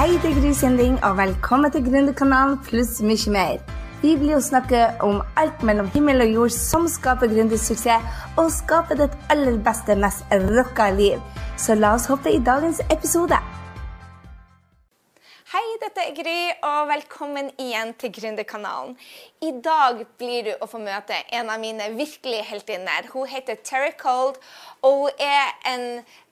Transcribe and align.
Hei, 0.00 0.14
det 0.16 0.30
er 0.30 0.36
Gry 0.40 0.50
Sinding, 0.56 0.94
og 1.04 1.18
velkommen 1.18 1.68
til 1.72 1.82
Gründerkanalen 1.84 2.54
pluss 2.64 3.02
mye 3.04 3.32
mer. 3.34 3.58
Vi 4.00 4.14
blir 4.16 4.38
å 4.38 4.40
snakke 4.40 4.86
om 5.04 5.18
alt 5.36 5.60
mellom 5.60 5.90
himmel 5.92 6.24
og 6.24 6.32
jord 6.38 6.54
som 6.54 6.86
skaper 6.88 7.28
gründersuksess, 7.28 8.06
og 8.40 8.48
skaper 8.54 8.96
ditt 8.96 9.18
aller 9.34 9.60
beste, 9.60 9.98
mest 10.00 10.24
rocka 10.56 10.88
liv. 10.96 11.20
Så 11.60 11.76
la 11.76 11.92
oss 11.98 12.08
hoppe 12.08 12.32
i 12.32 12.40
dagens 12.40 12.80
episode. 12.88 13.36
Hei, 15.52 15.66
dette 15.84 16.08
er 16.08 16.16
Gry, 16.16 16.40
og 16.64 16.88
velkommen 16.94 17.52
igjen 17.60 17.92
til 18.00 18.16
Gründerkanalen. 18.16 18.96
I 19.44 19.52
dag 19.60 20.06
blir 20.16 20.48
du 20.48 20.54
å 20.64 20.70
få 20.70 20.80
møte 20.80 21.26
en 21.28 21.52
av 21.52 21.60
mine 21.60 21.92
virkelige 22.00 22.48
heltinner. 22.54 23.12
Hun 23.12 23.28
heter 23.28 23.60
Terry 23.60 23.92
Cold, 24.00 24.40
og 24.80 25.10
hun 25.10 25.26
er 25.28 25.58
en 25.76 25.90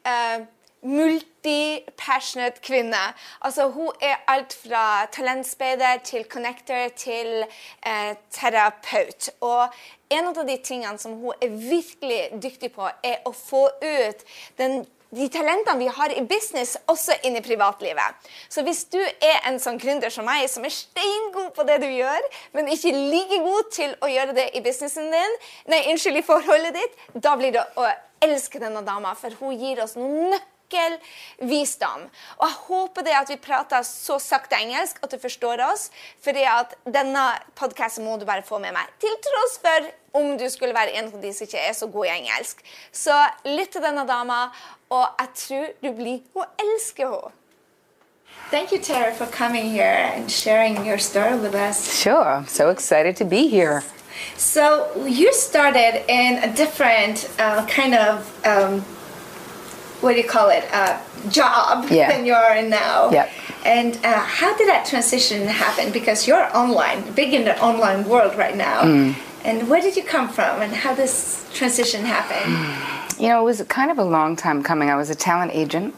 uh, 0.08 0.48
multi-passionate 0.82 2.60
kvinne. 2.62 3.04
Altså, 3.40 3.68
hun 3.70 3.90
er 4.00 4.20
alt 4.28 4.54
fra 4.62 5.06
talentspeider 5.12 6.04
til 6.04 6.24
connector 6.24 6.88
til 6.96 7.44
eh, 7.86 8.14
terapeut. 8.30 9.30
Og 9.40 9.68
en 10.10 10.30
av 10.30 10.44
de 10.46 10.58
tingene 10.64 10.98
som 10.98 11.18
hun 11.20 11.34
er 11.42 11.48
virkelig 11.48 12.42
dyktig 12.42 12.72
på, 12.76 12.88
er 13.02 13.20
å 13.26 13.34
få 13.34 13.66
ut 13.82 14.24
den 14.58 14.84
de 15.08 15.24
talentene 15.32 15.80
vi 15.80 15.86
har 15.88 16.12
i 16.12 16.22
business, 16.28 16.74
også 16.90 17.14
inn 17.24 17.38
i 17.38 17.44
privatlivet. 17.44 18.28
Så 18.52 18.60
hvis 18.66 18.82
du 18.92 18.98
er 19.00 19.38
en 19.48 19.56
sånn 19.62 19.80
gründer 19.80 20.12
som 20.12 20.28
meg, 20.28 20.44
som 20.52 20.66
er 20.68 20.74
steingod 20.74 21.54
på 21.56 21.64
det 21.68 21.78
du 21.80 21.88
gjør, 21.88 22.28
men 22.52 22.68
ikke 22.72 22.92
like 22.92 23.40
god 23.46 23.72
til 23.72 23.96
å 24.04 24.10
gjøre 24.12 24.36
det 24.36 24.50
i 24.52 24.62
businessen 24.64 25.08
din, 25.14 25.40
nei, 25.72 25.86
unnskyld, 25.94 26.20
i 26.20 26.26
forholdet 26.26 26.76
ditt, 26.76 27.00
da 27.24 27.34
blir 27.40 27.56
det 27.56 27.64
å 27.80 27.88
elske 28.24 28.60
denne 28.60 28.84
dama, 28.84 29.14
for 29.16 29.32
hun 29.40 29.56
gir 29.56 29.80
oss 29.84 29.96
noen 29.96 30.28
nøkler 30.34 30.54
visdom. 31.38 32.08
Og 32.38 32.44
jeg 32.46 32.56
håper 32.68 33.06
det 33.06 33.14
at 33.16 33.30
vi 33.32 33.36
prater 33.36 33.82
så 33.86 34.18
sakte 34.22 34.58
engelsk 34.58 34.98
at 35.02 35.10
du 35.10 35.18
forstår 35.18 35.62
oss, 35.68 35.88
fordi 36.24 36.44
at 36.48 36.74
denne 36.84 37.24
podkasten 37.58 38.04
må 38.04 38.18
du 38.18 38.26
bare 38.28 38.42
få 38.42 38.58
med 38.58 38.74
meg. 38.76 38.86
Til 39.00 39.16
tross 39.24 39.58
for 39.62 39.90
om 40.18 40.36
du 40.38 40.48
skulle 40.50 40.74
være 40.74 40.96
en 40.98 41.12
av 41.12 41.20
de 41.22 41.32
som 41.32 41.46
ikke 41.46 41.60
er 41.68 41.72
så 41.72 41.86
god 41.86 42.06
i 42.06 42.14
engelsk. 42.18 42.62
Så 42.92 43.16
lytt 43.44 43.72
til 43.72 43.84
denne 43.84 44.06
dama, 44.08 44.48
og 44.90 45.06
jeg 45.20 45.34
tror 45.42 45.68
du 45.82 45.92
blir 45.92 46.24
å 46.34 46.48
elske 46.58 47.08
henne. 47.08 47.34
Thank 48.50 48.72
you, 48.72 48.78
Tara, 48.78 49.12
for 49.12 49.26
coming 49.26 49.70
here 49.70 50.10
and 50.14 50.30
sharing 50.30 50.86
your 50.86 50.96
story 50.96 51.36
with 51.36 51.54
us. 51.54 52.00
Sure, 52.00 52.24
I'm 52.24 52.46
so 52.46 52.70
excited 52.70 53.14
to 53.16 53.24
be 53.26 53.46
here. 53.48 53.82
So, 54.36 55.04
you 55.06 55.32
started 55.34 56.02
in 56.08 56.42
a 56.42 56.54
different 56.54 57.28
uh, 57.38 57.66
kind 57.66 57.94
of 57.94 58.46
um, 58.46 58.84
what 60.00 60.12
do 60.12 60.18
you 60.18 60.28
call 60.28 60.48
it 60.50 60.64
uh, 60.72 61.00
job 61.30 61.86
yeah. 61.90 62.10
than 62.10 62.24
you 62.24 62.32
are 62.32 62.56
in 62.56 62.70
now. 62.70 63.10
Yep. 63.10 63.30
and 63.64 63.96
uh, 64.04 64.20
how 64.20 64.56
did 64.56 64.68
that 64.68 64.86
transition 64.86 65.46
happen? 65.46 65.92
Because 65.92 66.26
you're 66.26 66.56
online 66.56 67.12
big 67.12 67.34
in 67.34 67.44
the 67.44 67.60
online 67.62 68.08
world 68.08 68.36
right 68.36 68.56
now. 68.56 68.82
Mm. 68.82 69.14
and 69.44 69.68
where 69.68 69.80
did 69.80 69.96
you 69.96 70.02
come 70.02 70.28
from 70.28 70.62
and 70.62 70.72
how 70.72 70.94
this 70.94 71.48
transition 71.52 72.04
happened? 72.04 72.54
You 73.20 73.28
know 73.28 73.40
it 73.40 73.44
was 73.44 73.62
kind 73.64 73.90
of 73.90 73.98
a 73.98 74.04
long 74.04 74.36
time 74.36 74.62
coming. 74.62 74.90
I 74.90 74.96
was 74.96 75.10
a 75.10 75.14
talent 75.14 75.52
agent 75.54 75.94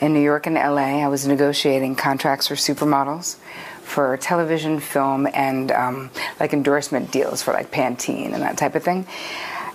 in 0.00 0.12
new 0.12 0.20
york 0.20 0.46
and 0.46 0.54
la 0.54 1.04
i 1.04 1.08
was 1.08 1.26
negotiating 1.26 1.94
contracts 1.94 2.48
for 2.48 2.54
supermodels 2.54 3.36
for 3.82 4.16
television 4.16 4.78
film 4.78 5.26
and 5.34 5.72
um, 5.72 6.10
like 6.38 6.52
endorsement 6.52 7.10
deals 7.10 7.42
for 7.42 7.52
like 7.52 7.70
pantene 7.70 8.32
and 8.32 8.42
that 8.42 8.56
type 8.56 8.74
of 8.74 8.82
thing 8.82 9.06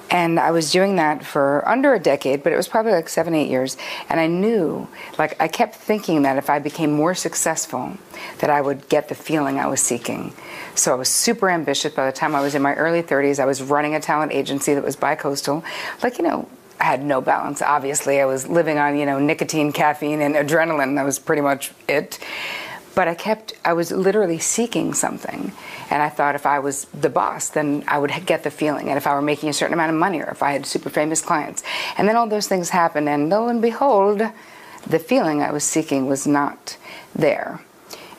and 0.09 0.39
I 0.39 0.52
was 0.52 0.72
doing 0.72 0.98
that 0.98 1.25
for 1.25 1.67
under 1.67 1.94
a 1.94 2.00
decade, 2.00 2.44
but 2.44 2.53
it 2.53 2.56
was 2.56 2.67
probably 2.67 2.92
like 2.92 3.09
seven, 3.09 3.34
eight 3.34 3.50
years. 3.50 3.76
And 4.10 4.20
I 4.20 4.27
knew, 4.27 4.88
like, 5.17 5.39
I 5.42 5.48
kept 5.48 5.76
thinking 5.76 6.21
that 6.23 6.38
if 6.38 6.49
I 6.49 6.60
became 6.60 6.92
more 6.92 7.16
successful, 7.16 7.98
that 8.39 8.49
I 8.49 8.61
would 8.61 8.88
get 8.88 9.10
the 9.10 9.16
feeling 9.16 9.60
I 9.60 9.67
was 9.67 9.82
seeking. 9.82 10.33
So 10.76 10.92
I 10.92 10.95
was 10.95 11.10
super 11.10 11.49
ambitious. 11.49 11.93
By 11.93 12.05
the 12.05 12.11
time 12.11 12.36
I 12.36 12.42
was 12.42 12.54
in 12.54 12.61
my 12.61 12.76
early 12.76 13.02
30s, 13.02 13.39
I 13.39 13.45
was 13.45 13.61
running 13.61 13.95
a 13.95 13.99
talent 13.99 14.32
agency 14.32 14.73
that 14.73 14.83
was 14.83 14.95
bi-coastal. 14.95 15.64
Like, 16.04 16.17
you 16.17 16.23
know, 16.23 16.48
I 16.80 16.83
had 16.83 17.04
no 17.04 17.22
balance. 17.22 17.61
Obviously, 17.61 18.20
I 18.22 18.26
was 18.26 18.48
living 18.48 18.77
on, 18.77 18.98
you 18.98 19.05
know, 19.05 19.17
nicotine, 19.17 19.72
caffeine, 19.72 20.22
and 20.22 20.36
adrenaline. 20.36 20.95
That 20.95 21.05
was 21.05 21.20
pretty 21.20 21.42
much 21.42 21.72
it. 21.87 22.20
But 22.95 23.10
I 23.10 23.14
kept, 23.14 23.54
I 23.66 23.73
was 23.73 23.92
literally 23.92 24.39
seeking 24.39 24.94
something. 24.94 25.52
And 25.89 26.02
I 26.02 26.10
thought 26.10 26.36
if 26.36 26.45
I 26.45 26.60
was 26.60 26.86
the 26.86 27.10
boss, 27.10 27.50
then 27.50 27.83
I 27.88 28.00
would 28.00 28.11
get 28.26 28.44
the 28.44 28.52
feeling. 28.52 28.88
And 28.88 28.98
if 28.98 29.06
I 29.06 29.14
were 29.14 29.22
making 29.22 29.50
a 29.50 29.54
certain 29.54 29.73
amount 29.73 29.92
of 29.92 29.98
money 29.98 30.22
or 30.22 30.30
if 30.32 30.42
I 30.42 30.54
had 30.54 30.66
super 30.66 30.89
famous 30.89 31.22
clients. 31.22 31.61
And 31.98 32.08
then 32.08 32.16
all 32.16 32.28
those 32.28 32.48
things 32.48 32.70
happened. 32.70 33.10
And 33.10 33.30
lo 33.30 33.50
and 33.50 33.61
behold, 33.61 34.22
the 34.88 35.00
feeling 35.00 35.42
I 35.42 35.52
was 35.52 35.64
seeking 35.64 36.08
was 36.08 36.26
not 36.26 36.78
there. 37.14 37.60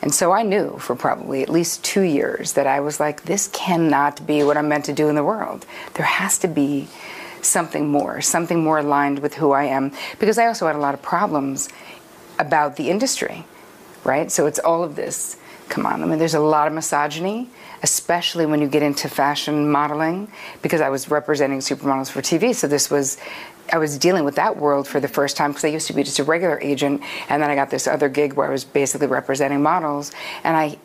And 0.01 0.13
so 0.13 0.31
I 0.31 0.43
knew 0.43 0.77
for 0.77 0.95
probably 0.95 1.41
at 1.41 1.49
least 1.49 1.83
two 1.83 2.01
years 2.01 2.53
that 2.53 2.67
I 2.67 2.79
was 2.79 2.99
like, 2.99 3.23
this 3.23 3.47
cannot 3.47 4.25
be 4.27 4.43
what 4.43 4.55
I'm 4.55 4.69
meant 4.69 4.85
to 4.85 4.93
do 4.93 5.09
in 5.09 5.15
the 5.15 5.23
world. 5.23 5.65
There 5.95 6.05
has 6.05 6.37
to 6.39 6.47
be 6.47 6.87
something 7.41 7.87
more, 7.87 8.21
something 8.21 8.63
more 8.63 8.77
aligned 8.77 9.19
with 9.19 9.33
who 9.35 9.51
I 9.51 9.63
am. 9.63 9.91
Because 10.19 10.37
I 10.37 10.45
also 10.45 10.67
had 10.67 10.75
a 10.75 10.79
lot 10.79 10.93
of 10.93 11.01
problems 11.01 11.69
about 12.37 12.75
the 12.75 12.89
industry 12.91 13.43
right? 14.03 14.31
So 14.31 14.45
it's 14.45 14.59
all 14.59 14.83
of 14.83 14.95
this. 14.95 15.37
Come 15.69 15.85
on, 15.85 16.01
I 16.01 16.05
mean, 16.05 16.17
there's 16.17 16.33
a 16.33 16.39
lot 16.39 16.67
of 16.67 16.73
misogyny, 16.73 17.49
especially 17.83 18.45
when 18.45 18.61
you 18.61 18.67
get 18.69 18.83
into 18.83 19.09
fashion 19.09 19.69
modeling, 19.69 20.31
because 20.61 20.79
I 20.79 20.89
was 20.89 21.11
representing 21.11 21.59
supermodels 21.59 22.09
for 22.09 22.21
TV. 22.21 22.55
So 22.55 22.67
this 22.67 22.89
was, 22.89 23.17
I 23.71 23.77
was 23.77 23.97
dealing 23.97 24.23
with 24.23 24.35
that 24.35 24.55
world 24.55 24.87
for 24.87 25.01
the 25.01 25.09
first 25.09 25.35
time 25.35 25.51
because 25.51 25.65
I 25.65 25.67
used 25.67 25.87
to 25.87 25.93
be 25.93 26.03
just 26.03 26.19
a 26.19 26.23
regular 26.23 26.59
agent, 26.61 27.01
and 27.27 27.43
then 27.43 27.49
I 27.49 27.55
got 27.55 27.69
this 27.69 27.85
other 27.85 28.07
gig 28.07 28.33
where 28.33 28.47
I 28.47 28.49
was 28.49 28.63
basically 28.63 29.07
representing 29.07 29.61
models, 29.61 30.13
and 30.45 30.55
I 30.55 30.77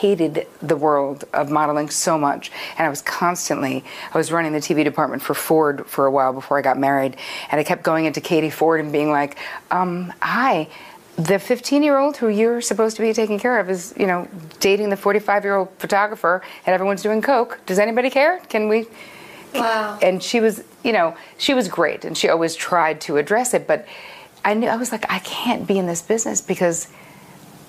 hated 0.00 0.46
the 0.62 0.76
world 0.76 1.24
of 1.34 1.50
modeling 1.50 1.90
so 1.90 2.16
much 2.16 2.50
and 2.78 2.86
i 2.86 2.88
was 2.88 3.02
constantly 3.02 3.84
i 4.14 4.16
was 4.16 4.32
running 4.32 4.52
the 4.52 4.58
tv 4.58 4.82
department 4.82 5.20
for 5.20 5.34
ford 5.34 5.86
for 5.86 6.06
a 6.06 6.10
while 6.10 6.32
before 6.32 6.56
i 6.56 6.62
got 6.62 6.78
married 6.78 7.16
and 7.50 7.60
i 7.60 7.64
kept 7.64 7.82
going 7.82 8.06
into 8.06 8.18
katie 8.18 8.48
ford 8.48 8.80
and 8.80 8.92
being 8.92 9.10
like 9.10 9.36
um, 9.70 10.10
hi 10.22 10.66
the 11.24 11.38
15 11.38 11.82
year 11.82 11.98
old 11.98 12.16
who 12.16 12.28
you're 12.28 12.60
supposed 12.60 12.96
to 12.96 13.02
be 13.02 13.12
taking 13.12 13.38
care 13.38 13.58
of 13.58 13.68
is, 13.68 13.94
you 13.96 14.06
know, 14.06 14.26
dating 14.58 14.88
the 14.88 14.96
45 14.96 15.44
year 15.44 15.56
old 15.56 15.68
photographer 15.78 16.42
and 16.64 16.74
everyone's 16.74 17.02
doing 17.02 17.20
coke. 17.20 17.60
Does 17.66 17.78
anybody 17.78 18.10
care? 18.10 18.40
Can 18.48 18.68
we? 18.68 18.86
Wow. 19.54 19.98
And 20.00 20.22
she 20.22 20.40
was, 20.40 20.64
you 20.82 20.92
know, 20.92 21.16
she 21.36 21.52
was 21.52 21.68
great 21.68 22.04
and 22.04 22.16
she 22.16 22.28
always 22.28 22.54
tried 22.54 23.00
to 23.02 23.16
address 23.18 23.52
it, 23.52 23.66
but 23.66 23.86
I 24.44 24.54
knew, 24.54 24.68
I 24.68 24.76
was 24.76 24.92
like, 24.92 25.10
I 25.10 25.18
can't 25.18 25.66
be 25.66 25.78
in 25.78 25.86
this 25.86 26.00
business 26.00 26.40
because 26.40 26.88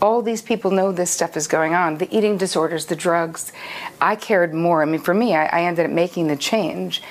all 0.02 0.22
these 0.22 0.42
people 0.42 0.72
know 0.72 0.92
this 0.92 1.12
stuff 1.12 1.36
is 1.36 1.48
going 1.48 1.74
on 1.74 1.98
the 1.98 2.16
eating 2.16 2.38
disorders, 2.38 2.86
the 2.86 2.96
drugs. 2.96 3.52
I 4.00 4.16
cared 4.16 4.54
more. 4.54 4.82
I 4.82 4.86
mean, 4.86 5.02
for 5.02 5.14
me, 5.14 5.36
I, 5.36 5.46
I 5.48 5.64
ended 5.64 5.86
up 5.86 5.92
making 5.92 6.28
the 6.28 6.38
change 6.38 7.04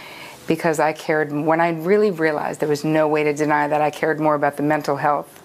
because 0.46 0.80
I 0.80 0.92
cared 0.92 1.30
when 1.30 1.60
I 1.60 1.70
really 1.70 2.10
realized 2.10 2.60
there 2.60 2.68
was 2.68 2.84
no 2.84 3.06
way 3.06 3.24
to 3.24 3.34
deny 3.34 3.68
that 3.68 3.82
I 3.82 3.90
cared 3.90 4.18
more 4.18 4.34
about 4.34 4.56
the 4.56 4.62
mental 4.62 4.96
health 4.96 5.40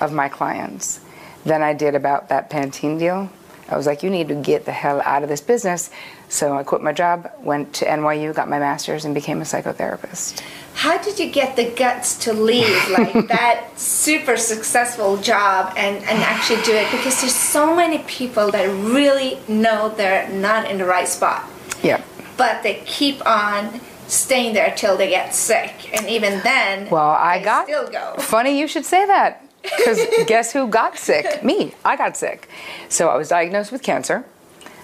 of 0.00 0.12
my 0.12 0.28
clients 0.28 1.00
than 1.44 1.62
I 1.62 1.72
did 1.72 1.94
about 1.94 2.28
that 2.28 2.50
Pantene 2.50 2.98
deal. 2.98 3.30
I 3.68 3.76
was 3.76 3.86
like, 3.86 4.02
you 4.02 4.10
need 4.10 4.28
to 4.28 4.34
get 4.34 4.64
the 4.64 4.72
hell 4.72 5.00
out 5.04 5.22
of 5.22 5.28
this 5.28 5.40
business. 5.40 5.90
So 6.28 6.56
I 6.56 6.64
quit 6.64 6.82
my 6.82 6.92
job, 6.92 7.30
went 7.40 7.72
to 7.74 7.84
NYU, 7.86 8.34
got 8.34 8.48
my 8.48 8.58
master's, 8.58 9.04
and 9.04 9.14
became 9.14 9.40
a 9.40 9.44
psychotherapist. 9.44 10.42
How 10.74 10.98
did 10.98 11.18
you 11.18 11.30
get 11.30 11.56
the 11.56 11.70
guts 11.70 12.16
to 12.24 12.32
leave 12.32 12.88
like 12.90 13.12
that 13.28 13.68
super 13.78 14.36
successful 14.36 15.16
job 15.18 15.72
and, 15.76 15.96
and 15.96 16.18
actually 16.22 16.62
do 16.62 16.72
it? 16.72 16.90
Because 16.90 17.20
there's 17.20 17.34
so 17.34 17.74
many 17.74 17.98
people 17.98 18.50
that 18.50 18.66
really 18.66 19.38
know 19.46 19.88
they're 19.90 20.28
not 20.30 20.68
in 20.68 20.78
the 20.78 20.84
right 20.84 21.08
spot. 21.08 21.48
Yeah. 21.82 22.02
But 22.36 22.62
they 22.62 22.82
keep 22.86 23.24
on 23.26 23.80
staying 24.08 24.54
there 24.54 24.74
till 24.74 24.96
they 24.96 25.08
get 25.08 25.34
sick. 25.34 25.96
And 25.96 26.08
even 26.08 26.40
then, 26.40 26.90
well, 26.90 27.10
I 27.10 27.42
got 27.42 27.66
still 27.66 27.88
go. 27.88 28.14
Funny 28.18 28.58
you 28.58 28.66
should 28.66 28.84
say 28.84 29.06
that. 29.06 29.44
Because 29.62 30.00
guess 30.26 30.52
who 30.52 30.68
got 30.68 30.98
sick? 30.98 31.44
Me. 31.44 31.74
I 31.84 31.96
got 31.96 32.16
sick. 32.16 32.48
So 32.88 33.08
I 33.08 33.16
was 33.16 33.28
diagnosed 33.28 33.72
with 33.72 33.82
cancer. 33.82 34.24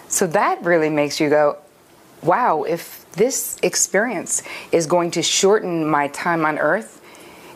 So 0.08 0.26
that 0.28 0.62
really 0.62 0.90
makes 0.90 1.20
you 1.20 1.28
go, 1.28 1.58
wow, 2.22 2.62
if 2.62 3.10
this 3.12 3.58
experience 3.62 4.42
is 4.72 4.86
going 4.86 5.10
to 5.12 5.22
shorten 5.22 5.88
my 5.88 6.08
time 6.08 6.44
on 6.44 6.58
earth, 6.58 7.00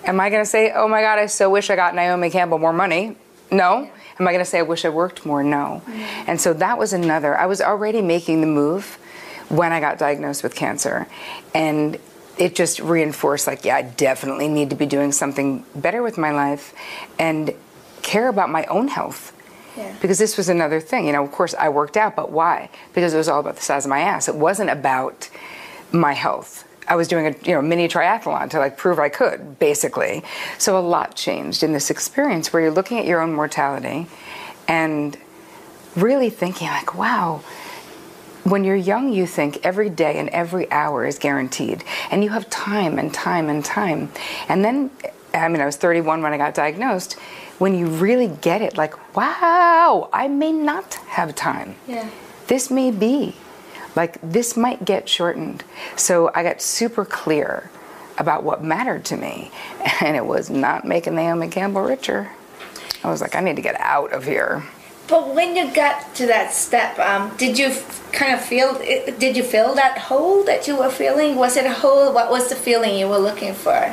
am 0.04 0.20
I 0.20 0.30
going 0.30 0.42
to 0.42 0.48
say, 0.48 0.72
oh 0.74 0.88
my 0.88 1.00
God, 1.00 1.18
I 1.18 1.26
so 1.26 1.50
wish 1.50 1.70
I 1.70 1.76
got 1.76 1.94
Naomi 1.94 2.30
Campbell 2.30 2.58
more 2.58 2.72
money? 2.72 3.16
No. 3.50 3.90
Am 4.18 4.28
I 4.28 4.32
going 4.32 4.44
to 4.44 4.50
say, 4.50 4.58
I 4.58 4.62
wish 4.62 4.84
I 4.84 4.90
worked 4.90 5.24
more? 5.24 5.42
No. 5.42 5.82
Mm-hmm. 5.84 6.30
And 6.30 6.40
so 6.40 6.52
that 6.54 6.78
was 6.78 6.92
another. 6.92 7.36
I 7.36 7.46
was 7.46 7.60
already 7.60 8.02
making 8.02 8.40
the 8.40 8.46
move 8.46 8.98
when 9.48 9.72
I 9.72 9.80
got 9.80 9.98
diagnosed 9.98 10.42
with 10.42 10.54
cancer. 10.54 11.06
And 11.54 11.98
it 12.40 12.54
just 12.54 12.80
reinforced 12.80 13.46
like, 13.46 13.66
yeah, 13.66 13.76
I 13.76 13.82
definitely 13.82 14.48
need 14.48 14.70
to 14.70 14.76
be 14.76 14.86
doing 14.86 15.12
something 15.12 15.62
better 15.74 16.02
with 16.02 16.16
my 16.16 16.32
life 16.32 16.72
and 17.18 17.54
care 18.00 18.28
about 18.28 18.48
my 18.48 18.64
own 18.64 18.88
health. 18.88 19.36
Yeah. 19.76 19.94
Because 20.00 20.18
this 20.18 20.38
was 20.38 20.48
another 20.48 20.80
thing. 20.80 21.06
You 21.06 21.12
know, 21.12 21.22
of 21.22 21.30
course, 21.30 21.54
I 21.54 21.68
worked 21.68 21.98
out, 21.98 22.16
but 22.16 22.32
why? 22.32 22.70
Because 22.94 23.12
it 23.12 23.18
was 23.18 23.28
all 23.28 23.40
about 23.40 23.56
the 23.56 23.62
size 23.62 23.84
of 23.84 23.90
my 23.90 24.00
ass. 24.00 24.26
It 24.26 24.34
wasn't 24.34 24.70
about 24.70 25.28
my 25.92 26.14
health. 26.14 26.66
I 26.88 26.96
was 26.96 27.08
doing 27.08 27.26
a 27.26 27.34
you 27.46 27.54
know 27.54 27.62
mini 27.62 27.86
triathlon 27.86 28.50
to 28.50 28.58
like 28.58 28.78
prove 28.78 28.98
I 28.98 29.10
could, 29.10 29.58
basically. 29.58 30.24
So 30.56 30.78
a 30.78 30.80
lot 30.80 31.14
changed 31.14 31.62
in 31.62 31.72
this 31.72 31.90
experience 31.90 32.52
where 32.52 32.62
you're 32.62 32.72
looking 32.72 32.98
at 32.98 33.04
your 33.04 33.20
own 33.20 33.34
mortality 33.34 34.06
and 34.66 35.16
really 35.94 36.30
thinking 36.30 36.68
like, 36.68 36.94
wow, 36.96 37.42
when 38.44 38.64
you're 38.64 38.76
young, 38.76 39.12
you 39.12 39.26
think 39.26 39.64
every 39.64 39.90
day 39.90 40.18
and 40.18 40.28
every 40.30 40.70
hour 40.70 41.04
is 41.04 41.18
guaranteed, 41.18 41.84
and 42.10 42.24
you 42.24 42.30
have 42.30 42.48
time 42.50 42.98
and 42.98 43.12
time 43.12 43.48
and 43.48 43.64
time. 43.64 44.10
And 44.48 44.64
then, 44.64 44.90
I 45.34 45.48
mean, 45.48 45.60
I 45.60 45.66
was 45.66 45.76
31 45.76 46.22
when 46.22 46.32
I 46.32 46.36
got 46.36 46.54
diagnosed. 46.54 47.14
When 47.58 47.74
you 47.74 47.88
really 47.88 48.28
get 48.28 48.62
it, 48.62 48.78
like, 48.78 49.14
wow, 49.14 50.08
I 50.12 50.28
may 50.28 50.52
not 50.52 50.94
have 50.94 51.34
time. 51.34 51.76
Yeah. 51.86 52.08
This 52.46 52.70
may 52.70 52.90
be. 52.90 53.34
Like, 53.94 54.18
this 54.22 54.56
might 54.56 54.84
get 54.84 55.08
shortened. 55.08 55.64
So 55.96 56.30
I 56.34 56.42
got 56.42 56.62
super 56.62 57.04
clear 57.04 57.70
about 58.16 58.44
what 58.44 58.62
mattered 58.62 59.04
to 59.06 59.16
me, 59.16 59.50
and 60.00 60.16
it 60.16 60.24
was 60.24 60.48
not 60.48 60.84
making 60.84 61.14
Naomi 61.14 61.48
Campbell 61.48 61.82
richer. 61.82 62.30
I 63.02 63.10
was 63.10 63.20
like, 63.20 63.34
I 63.34 63.40
need 63.40 63.56
to 63.56 63.62
get 63.62 63.78
out 63.80 64.12
of 64.12 64.24
here. 64.24 64.64
But 65.10 65.34
when 65.34 65.56
you 65.56 65.74
got 65.74 66.14
to 66.14 66.26
that 66.26 66.52
step, 66.52 66.96
um, 67.00 67.36
did 67.36 67.58
you 67.58 67.74
kind 68.12 68.32
of 68.32 68.40
feel? 68.40 68.78
Did 69.18 69.36
you 69.36 69.42
feel 69.42 69.74
that 69.74 69.98
hole 69.98 70.44
that 70.44 70.68
you 70.68 70.76
were 70.76 70.88
feeling? 70.88 71.34
Was 71.34 71.56
it 71.56 71.66
a 71.66 71.72
hole? 71.72 72.12
What 72.12 72.30
was 72.30 72.48
the 72.48 72.54
feeling 72.54 72.96
you 72.96 73.08
were 73.08 73.18
looking 73.18 73.52
for? 73.52 73.92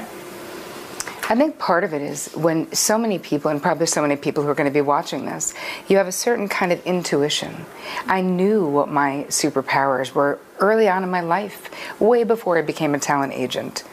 I 1.30 1.36
think 1.36 1.58
part 1.58 1.84
of 1.84 1.94
it 1.94 2.02
is 2.02 2.32
when 2.36 2.72
so 2.72 2.98
many 2.98 3.18
people, 3.20 3.52
and 3.52 3.62
probably 3.62 3.88
so 3.88 4.02
many 4.02 4.16
people 4.16 4.44
who 4.44 4.50
are 4.50 4.56
going 4.56 4.70
to 4.70 4.74
be 4.74 4.80
watching 4.80 5.26
this, 5.26 5.54
you 5.90 5.98
have 5.98 6.08
a 6.08 6.12
certain 6.12 6.48
kind 6.48 6.72
of 6.72 6.86
intuition. 6.86 7.66
I 8.06 8.22
knew 8.22 8.66
what 8.66 8.88
my 8.88 9.26
superpowers 9.28 10.14
were 10.14 10.40
early 10.60 10.88
on 10.88 11.04
in 11.04 11.10
my 11.10 11.22
life, 11.22 11.70
way 12.00 12.24
before 12.24 12.58
I 12.58 12.62
became 12.62 12.96
a 12.96 13.00
talent 13.00 13.34
agent, 13.34 13.84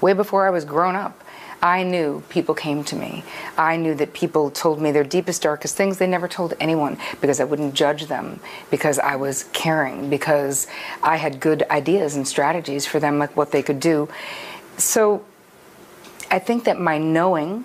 way 0.00 0.12
before 0.12 0.46
I 0.46 0.50
was 0.50 0.64
grown 0.64 0.94
up. 0.94 1.23
I 1.62 1.82
knew 1.82 2.22
people 2.28 2.54
came 2.54 2.84
to 2.84 2.96
me. 2.96 3.24
I 3.56 3.76
knew 3.76 3.94
that 3.94 4.12
people 4.12 4.50
told 4.50 4.82
me 4.82 4.92
their 4.92 5.02
deepest, 5.02 5.40
darkest 5.40 5.76
things 5.76 5.96
they 5.96 6.06
never 6.06 6.28
told 6.28 6.52
anyone 6.60 6.98
because 7.22 7.40
I 7.40 7.44
wouldn't 7.44 7.72
judge 7.72 8.06
them, 8.06 8.40
because 8.70 8.98
I 8.98 9.16
was 9.16 9.44
caring, 9.54 10.10
because 10.10 10.66
I 11.02 11.16
had 11.16 11.40
good 11.40 11.62
ideas 11.70 12.16
and 12.16 12.28
strategies 12.28 12.86
for 12.86 13.00
them, 13.00 13.18
like 13.18 13.34
what 13.34 13.50
they 13.50 13.62
could 13.62 13.80
do. 13.80 14.10
So 14.76 15.24
I 16.30 16.38
think 16.38 16.64
that 16.64 16.78
my 16.78 16.98
knowing 16.98 17.64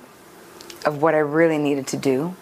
of 0.85 1.01
what 1.01 1.13
I 1.13 1.19
really 1.19 1.57
needed 1.57 1.87
to 1.87 1.97
do, 1.97 2.35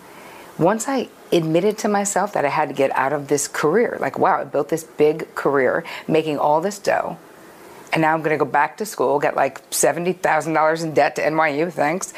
once 0.60 0.88
I 0.88 1.10
admitted 1.32 1.78
to 1.80 1.88
myself 1.88 2.34
that 2.34 2.46
I 2.46 2.50
had 2.50 2.70
to 2.70 2.76
get 2.76 2.92
out 2.92 3.14
of 3.14 3.30
this 3.30 3.48
career, 3.48 3.98
like, 4.00 4.20
wow, 4.20 4.42
I 4.42 4.44
built 4.44 4.70
this 4.70 4.84
big 4.84 5.34
career 5.36 5.84
making 6.08 6.38
all 6.38 6.62
this 6.62 6.78
dough, 6.78 7.18
and 7.94 8.01
now 8.01 8.13
I'm 8.13 8.22
going 8.22 8.38
to 8.38 8.44
go 8.44 8.50
back 8.50 8.78
to 8.78 8.86
school, 8.86 9.19
get 9.19 9.36
like 9.36 9.68
$70,000 9.72 10.84
in 10.84 10.94
debt 10.94 11.16
to 11.16 11.22
NYU, 11.22 11.72
thanks. 11.72 12.13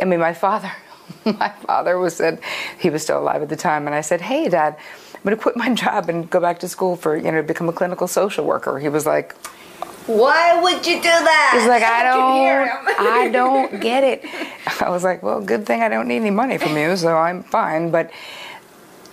I 0.00 0.04
mean, 0.04 0.20
my 0.20 0.34
father, 0.34 0.72
my 1.24 1.50
father 1.66 1.98
was 1.98 2.16
said, 2.16 2.40
he 2.78 2.90
was 2.90 3.02
still 3.02 3.18
alive 3.18 3.42
at 3.42 3.48
the 3.48 3.56
time, 3.56 3.86
and 3.86 3.94
I 3.94 4.00
said, 4.00 4.20
hey, 4.20 4.48
Dad, 4.48 4.76
I'm 5.14 5.24
going 5.24 5.36
to 5.36 5.42
quit 5.42 5.56
my 5.56 5.74
job 5.84 6.08
and 6.08 6.28
go 6.30 6.40
back 6.40 6.60
to 6.60 6.68
school 6.68 6.96
for, 6.96 7.16
you 7.16 7.30
know, 7.30 7.42
become 7.42 7.68
a 7.68 7.72
clinical 7.72 8.08
social 8.08 8.44
worker. 8.44 8.78
He 8.78 8.88
was 8.88 9.04
like, 9.04 9.34
Why 10.06 10.60
would 10.62 10.86
you 10.86 10.96
do 10.96 11.02
that? 11.02 11.50
He's 11.52 11.68
like, 11.68 11.82
I 11.98 12.02
don't. 12.02 12.98
I 12.98 13.28
don't 13.28 13.80
get 13.80 14.02
it. 14.02 14.24
I 14.80 14.88
was 14.88 15.04
like, 15.04 15.22
well, 15.22 15.40
good 15.40 15.66
thing 15.66 15.82
I 15.82 15.88
don't 15.88 16.08
need 16.08 16.16
any 16.16 16.30
money 16.30 16.56
from 16.56 16.76
you, 16.76 16.96
so 16.96 17.16
I'm 17.16 17.42
fine. 17.42 17.90
But 17.90 18.10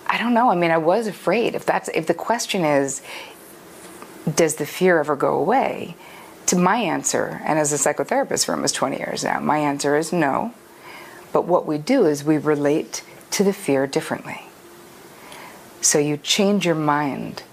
I 0.08 0.18
don't 0.18 0.34
know. 0.34 0.50
I 0.50 0.56
mean, 0.56 0.72
I 0.72 0.78
was 0.78 1.08
afraid. 1.08 1.56
If 1.56 1.66
that's, 1.66 1.90
if 1.90 2.08
the 2.08 2.14
question 2.14 2.64
is, 2.64 3.02
does 4.36 4.56
the 4.56 4.66
fear 4.66 5.00
ever 5.00 5.16
go 5.16 5.38
away? 5.38 5.96
To 6.48 6.58
my 6.58 6.78
answer, 6.78 7.42
and 7.46 7.60
as 7.60 7.74
a 7.74 7.76
psychotherapist 7.76 8.46
for 8.46 8.54
almost 8.54 8.76
20 8.76 8.98
years 8.98 9.24
now, 9.24 9.40
my 9.40 9.58
answer 9.58 9.98
is 9.98 10.14
no. 10.14 10.54
But 11.34 11.46
what 11.46 11.66
we 11.66 11.78
do 11.78 12.06
is 12.06 12.24
we 12.24 12.38
relate 12.38 13.04
to 13.32 13.44
the 13.44 13.54
fear 13.54 13.86
differently. 13.86 14.42
So 15.82 16.00
you 16.00 16.18
change 16.18 16.66
your 16.66 16.76
mind. 16.76 17.44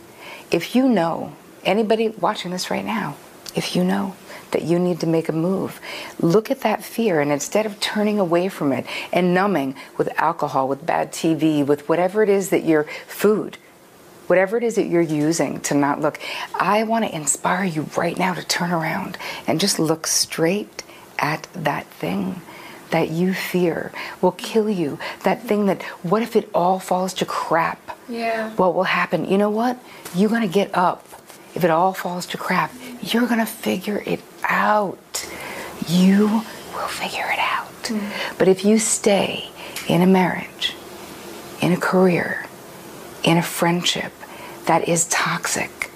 If 0.51 0.77
you 0.77 0.89
know, 0.89 1.35
anybody 1.65 2.09
watching 2.09 2.53
this 2.53 2.71
right 2.71 2.85
now, 2.85 3.17
if 3.55 3.77
you 3.77 3.85
know 3.85 4.15
that 4.53 4.63
you 4.63 4.79
need 4.79 5.01
to 5.01 5.07
make 5.07 5.29
a 5.29 5.33
move, 5.33 5.81
look 6.21 6.51
at 6.51 6.61
that 6.61 6.85
fear 6.85 7.21
and 7.21 7.33
instead 7.33 7.67
of 7.67 7.81
turning 7.81 8.21
away 8.21 8.49
from 8.49 8.73
it 8.73 8.87
and 9.13 9.35
numbing 9.35 9.75
with 9.97 10.09
alcohol, 10.21 10.69
with 10.69 10.87
bad 10.87 11.13
TV, 11.13 11.67
with 11.67 11.89
whatever 11.89 12.23
it 12.23 12.29
is 12.29 12.51
that 12.51 12.65
your 12.65 12.85
food, 13.07 13.59
whatever 14.27 14.57
it 14.57 14.65
is 14.65 14.77
that 14.77 14.87
you're 14.87 15.03
using 15.03 15.61
to 15.61 15.75
not 15.75 16.01
look, 16.01 16.19
I 16.55 16.85
want 16.85 17.05
to 17.05 17.15
inspire 17.15 17.65
you 17.65 17.89
right 17.97 18.19
now 18.19 18.35
to 18.35 18.45
turn 18.45 18.71
around 18.71 19.19
and 19.47 19.61
just 19.61 19.79
look 19.79 20.07
straight 20.07 20.83
at 21.19 21.47
that 21.55 21.87
thing 21.87 22.41
that 22.91 23.11
you 23.11 23.35
fear 23.35 23.91
will 24.21 24.33
kill 24.33 24.71
you. 24.71 24.99
That 25.25 25.43
thing 25.43 25.67
that, 25.67 25.83
what 26.03 26.23
if 26.23 26.37
it 26.37 26.49
all 26.55 26.79
falls 26.79 27.13
to 27.15 27.25
crap? 27.25 27.99
Yeah. 28.09 28.51
What 28.55 28.75
will 28.75 28.85
happen? 28.85 29.25
You 29.27 29.39
know 29.39 29.51
what? 29.51 29.79
You're 30.15 30.31
going 30.31 30.43
to 30.43 30.49
get 30.49 30.77
up. 30.77 31.05
If 31.55 31.65
it 31.65 31.71
all 31.71 31.93
falls 31.93 32.27
to 32.27 32.39
crap, 32.39 32.73
you're 33.03 33.27
going 33.27 33.41
to 33.41 33.47
figure 33.47 34.03
it 34.07 34.21
out. 34.45 35.29
You 35.89 36.43
will 36.73 36.89
figure 36.89 37.27
it 37.31 37.39
out. 37.39 37.73
Mm. 37.85 38.39
But 38.39 38.49
if 38.49 38.65
you 38.65 38.79
stay 38.79 39.51
in 39.89 40.01
a 40.01 40.07
marriage, 40.07 40.75
in 41.61 41.73
a 41.73 41.77
career, 41.77 42.44
in 43.25 43.39
a 43.39 43.43
friendship 43.43 44.13
that 44.67 44.89
is 44.89 45.07
toxic, 45.07 45.91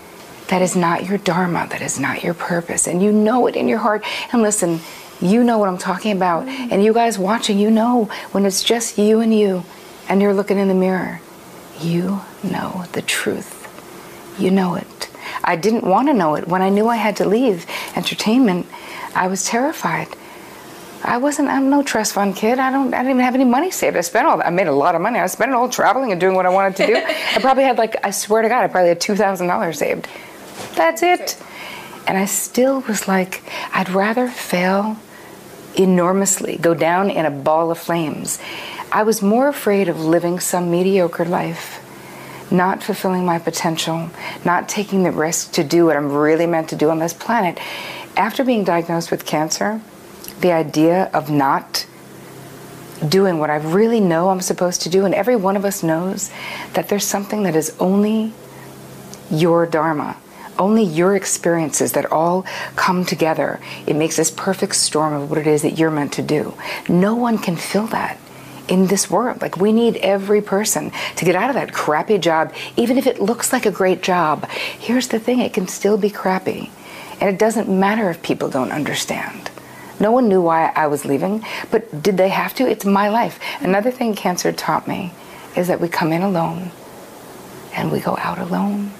that 0.49 0.63
is 0.63 0.75
not 0.75 1.07
your 1.07 1.19
dharma, 1.19 1.67
that 1.71 1.83
is 1.83 2.01
not 2.01 2.25
your 2.25 2.35
purpose, 2.35 2.87
and 2.87 3.03
you 3.03 3.13
know 3.13 3.47
it 3.47 3.55
in 3.55 3.69
your 3.69 3.79
heart. 3.79 4.03
And 4.33 4.43
listen, 4.43 4.81
you 5.21 5.45
know 5.45 5.59
what 5.59 5.69
I'm 5.69 5.79
talking 5.79 6.13
about. 6.13 6.49
And 6.49 6.83
you 6.83 6.93
guys 6.93 7.19
watching, 7.19 7.59
you 7.59 7.71
know 7.71 8.05
when 8.33 8.47
it's 8.47 8.63
just 8.63 8.99
you 8.99 9.21
and 9.21 9.35
you, 9.35 9.65
and 10.09 10.23
you're 10.23 10.35
looking 10.35 10.59
in 10.59 10.69
the 10.69 10.75
mirror, 10.75 11.21
you 11.81 12.21
know 12.43 12.85
the 12.93 13.03
truth. 13.03 13.55
You 14.39 14.51
know 14.51 14.75
it. 14.75 15.11
I 15.45 15.57
didn't 15.57 15.85
want 15.85 16.09
to 16.09 16.15
know 16.15 16.35
it. 16.35 16.49
When 16.49 16.63
I 16.63 16.69
knew 16.71 16.89
I 16.89 16.97
had 16.97 17.17
to 17.17 17.29
leave 17.29 17.67
entertainment, 17.97 18.67
I 19.15 19.27
was 19.27 19.45
terrified. 19.45 20.09
I 21.03 21.19
wasn't. 21.19 21.49
I'm 21.49 21.71
no 21.71 21.83
trust 21.83 22.15
fund 22.15 22.35
kid. 22.35 22.59
I 22.59 22.71
don't. 22.71 22.93
I 22.93 22.99
didn't 22.99 23.13
even 23.13 23.25
have 23.25 23.35
any 23.35 23.45
money 23.45 23.71
saved. 23.71 23.97
I 23.97 24.01
spent 24.01 24.27
all. 24.27 24.43
I 24.43 24.51
made 24.51 24.67
a 24.67 24.73
lot 24.73 24.95
of 24.95 25.01
money. 25.01 25.19
I 25.19 25.27
spent 25.27 25.51
it 25.51 25.55
all 25.55 25.69
traveling 25.69 26.13
and 26.13 26.21
doing 26.21 26.35
what 26.35 26.47
I 26.47 26.51
wanted 26.51 26.77
to 26.77 26.87
do. 26.87 26.97
I 27.35 27.39
probably 27.41 27.65
had 27.65 27.79
like. 27.79 27.97
I 28.05 28.11
swear 28.11 28.43
to 28.43 28.49
God, 28.49 28.65
I 28.65 28.69
probably 28.69 28.89
had 28.89 29.01
two 29.01 29.15
thousand 29.15 29.47
dollars 29.47 29.79
saved. 29.79 30.09
That's 30.75 31.03
it. 31.03 31.37
And 32.07 32.17
I 32.17 32.25
still 32.25 32.81
was 32.81 33.07
like, 33.07 33.43
I'd 33.73 33.91
rather 33.91 34.29
fail 34.29 34.97
enormously, 35.77 36.57
go 36.57 36.75
down 36.75 37.11
in 37.11 37.27
a 37.27 37.31
ball 37.31 37.71
of 37.71 37.79
flames. 37.79 38.39
I 38.91 39.03
was 39.03 39.21
more 39.21 39.49
afraid 39.49 39.89
of 39.89 40.01
living 40.01 40.41
some 40.41 40.71
mediocre 40.71 41.27
life, 41.27 41.85
not 42.51 42.83
fulfilling 42.83 43.27
my 43.27 43.39
potential, 43.39 44.09
not 44.45 44.69
taking 44.69 45.03
the 45.03 45.13
risk 45.13 45.53
to 45.53 45.65
do 45.65 45.87
what 45.87 45.97
I'm 45.97 46.11
really 46.11 46.47
meant 46.47 46.71
to 46.71 46.77
do 46.77 46.89
on 46.89 46.99
this 46.99 47.13
planet. 47.13 47.59
After 48.17 48.43
being 48.43 48.65
diagnosed 48.65 49.11
with 49.11 49.27
cancer, 49.27 49.83
the 50.41 50.53
idea 50.53 51.11
of 51.13 51.31
not 51.31 51.87
doing 53.07 53.39
what 53.39 53.51
I 53.51 53.57
really 53.57 54.01
know 54.01 54.31
I'm 54.31 54.41
supposed 54.41 54.83
to 54.83 54.89
do, 54.89 55.05
and 55.05 55.15
every 55.15 55.37
one 55.37 55.57
of 55.57 55.65
us 55.65 55.83
knows 55.83 56.31
that 56.75 56.89
there's 56.89 57.07
something 57.07 57.45
that 57.45 57.55
is 57.55 57.75
only 57.79 58.33
your 59.31 59.67
dharma, 59.67 60.17
only 60.59 60.83
your 60.83 61.15
experiences 61.15 61.93
that 61.93 62.11
all 62.11 62.45
come 62.77 63.05
together. 63.05 63.61
It 63.87 63.95
makes 63.95 64.17
this 64.17 64.31
perfect 64.31 64.75
storm 64.75 65.13
of 65.13 65.31
what 65.31 65.39
it 65.39 65.47
is 65.47 65.63
that 65.63 65.79
you're 65.79 65.91
meant 65.91 66.13
to 66.15 66.23
do. 66.23 66.55
No 66.89 67.15
one 67.15 67.39
can 67.39 67.57
fill 67.57 67.87
that 67.89 68.19
in 68.69 68.87
this 68.89 69.11
world. 69.11 69.41
Like, 69.41 69.57
we 69.57 69.73
need 69.73 69.97
every 69.97 70.43
person 70.43 70.93
to 71.17 71.25
get 71.25 71.37
out 71.37 71.51
of 71.51 71.55
that 71.55 71.73
crappy 71.73 72.19
job, 72.19 72.53
even 72.77 72.99
if 72.99 73.07
it 73.07 73.21
looks 73.21 73.53
like 73.53 73.67
a 73.67 73.71
great 73.71 74.03
job. 74.03 74.49
Here's 74.49 75.09
the 75.09 75.19
thing 75.19 75.41
it 75.41 75.53
can 75.55 75.69
still 75.69 75.97
be 75.97 76.11
crappy. 76.11 76.71
And 77.21 77.29
it 77.31 77.39
doesn't 77.39 77.69
matter 77.69 78.11
if 78.11 78.23
people 78.23 78.49
don't 78.49 78.71
understand. 78.71 79.51
No 80.01 80.13
one 80.13 80.29
knew 80.29 80.41
why 80.41 80.73
I 80.75 80.87
was 80.87 81.05
leaving, 81.05 81.45
but 81.71 82.03
did 82.03 82.17
they 82.17 82.29
have 82.29 82.55
to? 82.55 82.69
It's 82.69 82.85
my 82.85 83.09
life. 83.09 83.41
Another 83.61 83.91
thing 83.91 84.15
cancer 84.15 84.53
taught 84.53 84.87
me 84.87 85.13
is 85.57 85.69
that 85.69 85.81
we 85.81 85.89
come 85.89 86.13
in 86.13 86.23
alone 86.23 86.71
and 87.75 87.91
we 87.91 88.01
go 88.01 88.17
out 88.19 88.39
alone. 88.39 88.93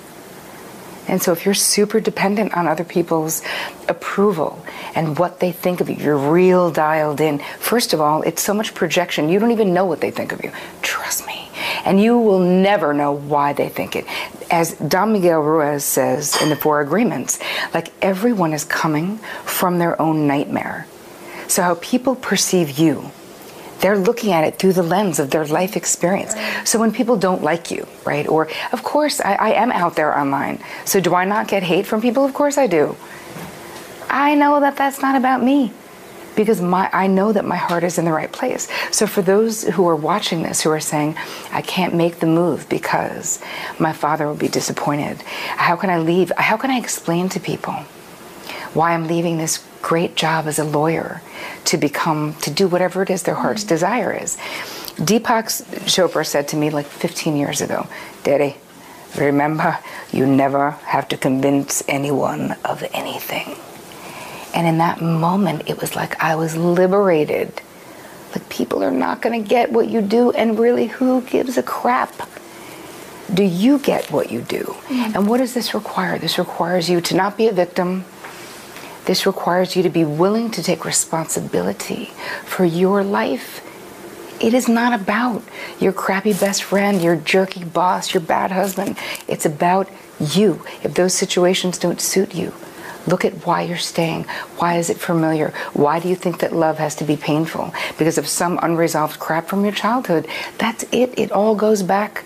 And 1.07 1.23
so 1.23 1.33
if 1.33 1.47
you're 1.47 1.55
super 1.55 2.01
dependent 2.01 2.55
on 2.55 2.69
other 2.69 2.85
people's 2.85 3.43
approval 3.89 4.63
and 4.95 5.19
what 5.19 5.41
they 5.41 5.53
think 5.53 5.81
of 5.81 5.89
you, 5.89 5.97
you're 5.97 6.19
real 6.19 6.71
dialed 6.71 7.21
in. 7.21 7.39
First 7.59 7.95
of 7.95 8.01
all, 8.01 8.23
it's 8.23 8.43
so 8.43 8.53
much 8.53 8.75
projection. 8.75 9.31
You 9.31 9.39
don't 9.39 9.53
even 9.53 9.73
know 9.73 9.87
what 9.87 10.01
they 10.03 10.11
think 10.11 10.33
of 10.33 10.45
you. 10.45 10.53
Trust 10.83 11.27
me. 11.27 11.48
And 11.85 12.01
you 12.01 12.19
will 12.19 12.41
never 12.41 12.93
know 12.93 13.13
why 13.13 13.53
they 13.53 13.69
think 13.69 13.97
it. 13.97 14.07
As 14.51 14.75
Don 14.75 15.13
Miguel 15.13 15.41
Ruiz 15.41 15.85
says 15.85 16.41
in 16.43 16.49
the 16.49 16.57
Four 16.57 16.81
Agreements, 16.81 17.39
like 17.75 17.93
everyone 18.03 18.53
is 18.53 18.65
coming 18.65 19.19
from 19.45 19.79
their 19.79 20.01
own 20.01 20.27
nightmare. 20.27 20.87
So 21.47 21.63
how 21.63 21.77
people 21.77 22.15
perceive 22.15 22.79
you 22.79 23.11
they're 23.81 23.99
looking 23.99 24.33
at 24.33 24.45
it 24.45 24.59
through 24.59 24.73
the 24.73 24.83
lens 24.83 25.19
of 25.19 25.31
their 25.31 25.47
life 25.47 25.77
experience. 25.77 26.35
So 26.65 26.79
when 26.79 26.93
people 26.93 27.17
don't 27.17 27.43
like 27.43 27.71
you, 27.71 27.87
right? 28.05 28.27
Or, 28.27 28.49
of 28.73 28.83
course, 28.83 29.21
I, 29.21 29.35
I, 29.35 29.51
am 29.51 29.71
out 29.71 29.95
there 29.95 30.17
online. 30.17 30.63
So 30.85 31.01
do 31.01 31.15
I 31.15 31.25
not 31.25 31.49
get 31.49 31.63
hate 31.63 31.87
from 31.87 32.01
people? 32.01 32.25
Of 32.25 32.35
course 32.35 32.59
I 32.59 32.67
do. 32.67 32.97
I 34.09 34.35
know 34.35 34.61
that 34.61 34.77
that's 34.77 35.01
not 35.01 35.17
about 35.17 35.43
me. 35.43 35.73
Because 36.39 36.61
my 36.61 36.89
I 36.93 37.09
know 37.09 37.33
that 37.33 37.45
my 37.45 37.57
heart 37.57 37.83
is 37.83 37.99
in 37.99 38.05
the 38.05 38.13
right 38.13 38.31
place. 38.31 38.69
So 38.93 39.09
for 39.09 39.23
those 39.23 39.65
who 39.65 39.89
are 39.89 39.97
watching 39.97 40.45
this 40.45 40.61
who 40.61 40.71
are 40.71 40.79
saying 40.79 41.17
I 41.51 41.63
can't 41.63 41.95
make 41.95 42.21
the 42.21 42.29
move 42.29 42.69
because 42.69 43.43
my 43.81 43.93
father 43.93 44.29
will 44.29 44.37
be 44.37 44.47
disappointed. 44.47 45.21
How 45.67 45.75
can 45.75 45.91
I 45.91 45.99
leave? 45.99 46.31
How 46.39 46.57
can 46.57 46.71
I 46.71 46.79
explain 46.79 47.29
to 47.31 47.41
people 47.41 47.75
why 48.73 48.95
I'm 48.95 49.09
leaving 49.09 49.39
this 49.39 49.67
great 49.83 50.15
job 50.15 50.47
as 50.47 50.61
a 50.61 50.65
lawyer 50.65 51.23
to 51.65 51.77
become 51.77 52.35
to 52.43 52.53
do 52.53 52.69
whatever 52.69 53.03
it 53.03 53.11
is 53.11 53.25
their 53.25 53.35
heart's 53.35 53.63
mm-hmm. 53.63 53.75
desire 53.75 54.13
is? 54.13 54.37
Deepak 54.97 55.47
Chopra 55.91 56.25
said 56.25 56.47
to 56.49 56.57
me 56.57 56.71
like 56.71 56.87
15 56.87 57.37
years 57.37 57.61
ago, 57.61 57.89
Daddy, 58.23 58.57
remember 59.17 59.79
you 60.13 60.25
never 60.25 60.71
have 60.95 61.09
to 61.09 61.17
convince 61.17 61.83
anyone 61.89 62.53
of 62.65 62.85
anything. 62.93 63.57
And 64.55 64.67
in 64.67 64.79
that 64.79 65.01
moment, 65.01 65.69
it 65.69 65.81
was 65.81 65.95
like 65.95 66.23
I 66.23 66.35
was 66.35 66.57
liberated. 66.57 67.61
Like 68.33 68.49
people 68.49 68.83
are 68.83 68.91
not 68.91 69.23
going 69.23 69.43
to 69.43 69.49
get 69.49 69.73
what 69.73 69.89
you 69.89 70.01
do, 70.03 70.31
and 70.33 70.59
really, 70.59 70.87
who 70.87 71.23
gives 71.23 71.57
a 71.57 71.63
crap? 71.63 72.13
Do 73.33 73.43
you 73.43 73.79
get 73.79 74.11
what 74.11 74.31
you 74.33 74.41
do? 74.41 74.65
Mm-hmm. 74.65 75.17
And 75.17 75.29
what 75.29 75.39
does 75.39 75.55
this 75.55 75.75
require? 75.75 76.19
This 76.19 76.39
requires 76.39 76.89
you 76.89 77.01
to 77.03 77.15
not 77.15 77.37
be 77.37 77.49
a 77.49 77.53
victim. 77.53 78.05
This 79.05 79.27
requires 79.27 79.77
you 79.77 79.83
to 79.83 79.91
be 79.91 80.05
willing 80.05 80.51
to 80.53 80.63
take 80.63 80.85
responsibility 80.85 82.07
for 82.45 82.65
your 82.65 83.03
life. 83.03 83.65
It 84.41 84.55
is 84.55 84.69
not 84.69 84.99
about 84.99 85.43
your 85.81 85.93
crappy 85.93 86.33
best 86.33 86.63
friend, 86.63 87.03
your 87.03 87.17
jerky 87.17 87.65
boss, 87.65 88.15
your 88.15 88.23
bad 88.23 88.51
husband. 88.51 88.97
It's 89.27 89.47
about 89.47 89.91
you. 90.21 90.63
If 90.83 90.95
those 90.95 91.15
situations 91.15 91.79
don't 91.79 92.01
suit 92.01 92.35
you, 92.35 92.53
Look 93.09 93.25
at 93.25 93.47
why 93.47 93.63
you're 93.63 93.79
staying. 93.79 94.25
Why 94.59 94.77
is 94.77 94.91
it 94.91 94.99
familiar? 94.99 95.55
Why 95.73 95.99
do 95.99 96.11
you 96.11 96.15
think 96.15 96.41
that 96.41 96.53
love 96.53 96.77
has 96.77 96.95
to 96.97 97.05
be 97.05 97.17
painful? 97.17 97.73
Because 97.97 98.19
of 98.19 98.29
some 98.29 98.59
unresolved 98.61 99.19
crap 99.19 99.49
from 99.49 99.65
your 99.65 99.73
childhood. 99.73 100.29
That's 100.59 100.85
it. 100.93 101.19
It 101.19 101.33
all 101.33 101.55
goes 101.55 101.83
back. 101.83 102.25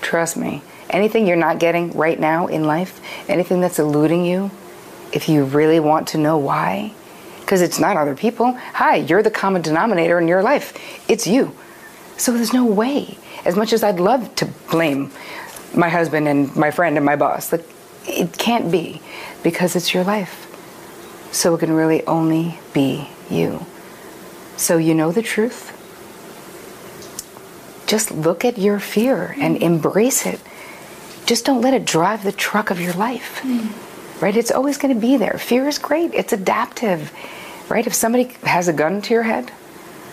Trust 0.00 0.36
me. 0.36 0.62
Anything 0.88 1.26
you're 1.26 1.36
not 1.36 1.58
getting 1.58 1.90
right 1.96 2.18
now 2.18 2.46
in 2.46 2.62
life, 2.62 3.00
anything 3.28 3.60
that's 3.60 3.80
eluding 3.80 4.24
you, 4.24 4.52
if 5.12 5.28
you 5.28 5.44
really 5.44 5.80
want 5.80 6.06
to 6.08 6.18
know 6.18 6.38
why, 6.38 6.94
because 7.40 7.60
it's 7.60 7.80
not 7.80 7.96
other 7.96 8.14
people. 8.14 8.52
Hi, 8.74 8.96
you're 8.96 9.24
the 9.24 9.30
common 9.32 9.62
denominator 9.62 10.20
in 10.20 10.28
your 10.28 10.44
life. 10.44 10.72
It's 11.10 11.26
you. 11.26 11.52
So 12.16 12.32
there's 12.32 12.52
no 12.52 12.64
way. 12.64 13.18
As 13.44 13.56
much 13.56 13.72
as 13.72 13.82
I'd 13.82 13.98
love 13.98 14.32
to 14.36 14.46
blame 14.70 15.10
my 15.74 15.88
husband 15.88 16.28
and 16.28 16.54
my 16.54 16.70
friend 16.70 16.96
and 16.96 17.04
my 17.04 17.16
boss, 17.16 17.50
like 17.50 17.64
it 18.06 18.36
can't 18.38 18.70
be 18.70 19.00
because 19.42 19.76
it's 19.76 19.94
your 19.94 20.04
life. 20.04 20.46
So 21.32 21.54
it 21.54 21.58
can 21.58 21.72
really 21.72 22.04
only 22.06 22.58
be 22.72 23.08
you. 23.30 23.64
So 24.56 24.76
you 24.76 24.94
know 24.94 25.12
the 25.12 25.22
truth. 25.22 25.76
Just 27.86 28.10
look 28.10 28.44
at 28.44 28.58
your 28.58 28.78
fear 28.78 29.34
and 29.38 29.56
embrace 29.56 30.26
it. 30.26 30.40
Just 31.26 31.44
don't 31.44 31.60
let 31.60 31.74
it 31.74 31.84
drive 31.84 32.24
the 32.24 32.32
truck 32.32 32.70
of 32.70 32.80
your 32.80 32.92
life. 32.94 33.40
Mm. 33.42 34.22
Right? 34.22 34.36
It's 34.36 34.50
always 34.50 34.76
going 34.76 34.94
to 34.94 35.00
be 35.00 35.16
there. 35.16 35.38
Fear 35.38 35.68
is 35.68 35.78
great. 35.78 36.12
It's 36.14 36.32
adaptive. 36.32 37.12
Right? 37.68 37.86
If 37.86 37.94
somebody 37.94 38.24
has 38.42 38.68
a 38.68 38.72
gun 38.72 39.00
to 39.02 39.14
your 39.14 39.22
head, 39.22 39.50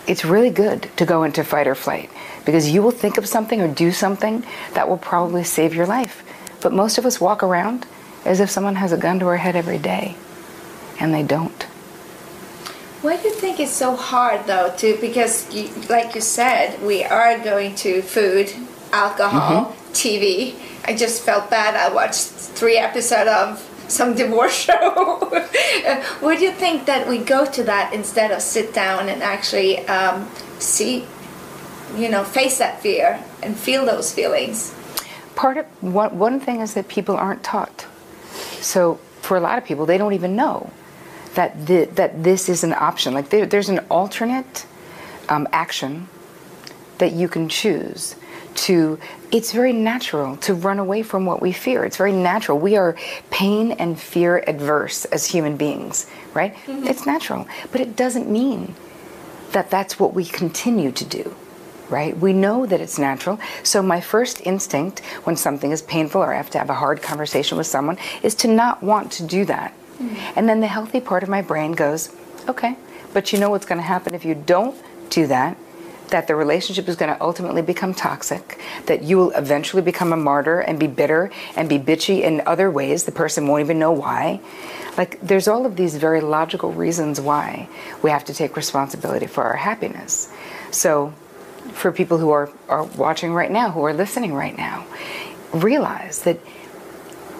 it's 0.06 0.24
really 0.24 0.50
good 0.50 0.88
to 0.96 1.04
go 1.04 1.24
into 1.24 1.44
fight 1.44 1.66
or 1.66 1.74
flight 1.74 2.10
because 2.46 2.70
you 2.70 2.82
will 2.82 2.90
think 2.90 3.18
of 3.18 3.28
something 3.28 3.60
or 3.60 3.68
do 3.68 3.92
something 3.92 4.42
that 4.72 4.88
will 4.88 4.96
probably 4.96 5.44
save 5.44 5.74
your 5.74 5.86
life. 5.86 6.24
But 6.60 6.72
most 6.72 6.98
of 6.98 7.06
us 7.06 7.20
walk 7.20 7.42
around 7.42 7.86
as 8.24 8.40
if 8.40 8.50
someone 8.50 8.76
has 8.76 8.92
a 8.92 8.96
gun 8.96 9.20
to 9.20 9.26
our 9.26 9.36
head 9.36 9.56
every 9.56 9.78
day, 9.78 10.16
and 11.00 11.14
they 11.14 11.22
don't. 11.22 11.62
Why 13.00 13.16
do 13.16 13.28
you 13.28 13.34
think 13.34 13.60
it's 13.60 13.70
so 13.70 13.94
hard 13.94 14.46
though 14.46 14.74
to 14.78 14.98
because 15.00 15.54
you, 15.54 15.70
like 15.88 16.16
you 16.16 16.20
said 16.20 16.82
we 16.82 17.04
are 17.04 17.38
going 17.38 17.76
to 17.76 18.02
food, 18.02 18.52
alcohol, 18.92 19.66
mm-hmm. 19.66 19.92
TV. 19.92 20.54
I 20.84 20.96
just 20.96 21.22
felt 21.22 21.50
bad. 21.50 21.76
I 21.76 21.94
watched 21.94 22.24
three 22.26 22.76
episodes 22.76 23.30
of 23.30 23.84
some 23.88 24.14
divorce 24.14 24.54
show. 24.64 25.18
Why 26.20 26.36
do 26.36 26.44
you 26.44 26.52
think 26.52 26.86
that 26.86 27.06
we 27.08 27.18
go 27.18 27.46
to 27.46 27.62
that 27.64 27.92
instead 27.92 28.30
of 28.30 28.42
sit 28.42 28.74
down 28.74 29.08
and 29.08 29.22
actually 29.22 29.86
um, 29.86 30.28
see, 30.58 31.06
you 31.96 32.08
know, 32.08 32.24
face 32.24 32.58
that 32.58 32.80
fear 32.80 33.22
and 33.42 33.56
feel 33.56 33.86
those 33.86 34.12
feelings? 34.12 34.74
Part 35.38 35.56
of 35.56 35.66
one, 35.80 36.18
one 36.18 36.40
thing 36.40 36.60
is 36.62 36.74
that 36.74 36.88
people 36.88 37.16
aren't 37.16 37.44
taught. 37.44 37.86
So 38.60 38.96
for 39.22 39.36
a 39.36 39.40
lot 39.40 39.56
of 39.56 39.64
people, 39.64 39.86
they 39.86 39.96
don't 39.96 40.14
even 40.14 40.34
know 40.34 40.72
that 41.34 41.64
the, 41.64 41.84
that 41.94 42.24
this 42.24 42.48
is 42.48 42.64
an 42.64 42.72
option. 42.74 43.14
Like 43.14 43.28
there, 43.28 43.46
there's 43.46 43.68
an 43.68 43.78
alternate 43.88 44.66
um, 45.28 45.46
action 45.52 46.08
that 46.98 47.12
you 47.12 47.28
can 47.28 47.48
choose 47.48 48.16
to 48.54 48.98
it's 49.30 49.52
very 49.52 49.72
natural 49.72 50.36
to 50.38 50.54
run 50.54 50.80
away 50.80 51.04
from 51.04 51.24
what 51.24 51.40
we 51.40 51.52
fear 51.52 51.84
it's 51.84 51.96
very 51.96 52.12
natural 52.12 52.58
we 52.58 52.76
are 52.76 52.96
pain 53.30 53.70
and 53.72 54.00
fear 54.00 54.42
adverse 54.48 55.04
as 55.06 55.26
human 55.26 55.56
beings 55.56 56.10
right 56.34 56.56
mm-hmm. 56.66 56.84
it's 56.88 57.06
natural 57.06 57.46
but 57.70 57.80
it 57.80 57.94
doesn't 57.94 58.28
mean 58.28 58.74
that 59.52 59.70
that's 59.70 60.00
what 60.00 60.12
we 60.12 60.24
continue 60.24 60.90
to 60.90 61.04
do 61.04 61.36
right? 61.90 62.16
We 62.16 62.32
know 62.32 62.66
that 62.66 62.80
it's 62.80 62.98
natural. 62.98 63.38
So 63.62 63.82
my 63.82 64.00
first 64.00 64.40
instinct 64.46 65.00
when 65.24 65.36
something 65.36 65.70
is 65.70 65.82
painful 65.82 66.22
or 66.22 66.32
I 66.32 66.36
have 66.36 66.50
to 66.50 66.58
have 66.58 66.70
a 66.70 66.74
hard 66.74 67.02
conversation 67.02 67.58
with 67.58 67.66
someone 67.66 67.98
is 68.22 68.34
to 68.36 68.48
not 68.48 68.82
want 68.82 69.12
to 69.12 69.22
do 69.24 69.44
that. 69.46 69.74
Mm. 69.98 70.16
And 70.36 70.48
then 70.48 70.60
the 70.60 70.66
healthy 70.66 71.00
part 71.00 71.22
of 71.22 71.28
my 71.28 71.42
brain 71.42 71.72
goes, 71.72 72.14
okay, 72.48 72.76
but 73.12 73.32
you 73.32 73.38
know 73.38 73.50
what's 73.50 73.66
going 73.66 73.80
to 73.80 73.86
happen 73.86 74.14
if 74.14 74.24
you 74.24 74.34
don't 74.34 74.76
do 75.10 75.26
that? 75.26 75.56
That 76.08 76.26
the 76.26 76.34
relationship 76.34 76.88
is 76.88 76.96
going 76.96 77.14
to 77.14 77.22
ultimately 77.22 77.60
become 77.60 77.92
toxic, 77.92 78.58
that 78.86 79.02
you 79.02 79.18
will 79.18 79.30
eventually 79.32 79.82
become 79.82 80.12
a 80.12 80.16
martyr 80.16 80.60
and 80.60 80.78
be 80.78 80.86
bitter 80.86 81.30
and 81.54 81.68
be 81.68 81.78
bitchy 81.78 82.22
in 82.22 82.42
other 82.46 82.70
ways. 82.70 83.04
The 83.04 83.12
person 83.12 83.46
won't 83.46 83.60
even 83.60 83.78
know 83.78 83.92
why. 83.92 84.40
Like, 84.96 85.20
there's 85.20 85.48
all 85.48 85.66
of 85.66 85.76
these 85.76 85.96
very 85.96 86.20
logical 86.20 86.72
reasons 86.72 87.20
why 87.20 87.68
we 88.02 88.10
have 88.10 88.24
to 88.24 88.34
take 88.34 88.56
responsibility 88.56 89.26
for 89.26 89.44
our 89.44 89.56
happiness. 89.56 90.32
So, 90.70 91.12
for 91.72 91.92
people 91.92 92.18
who 92.18 92.30
are, 92.30 92.50
are 92.68 92.84
watching 92.84 93.32
right 93.32 93.50
now, 93.50 93.70
who 93.70 93.84
are 93.84 93.94
listening 93.94 94.34
right 94.34 94.56
now, 94.56 94.86
realize 95.52 96.22
that 96.22 96.38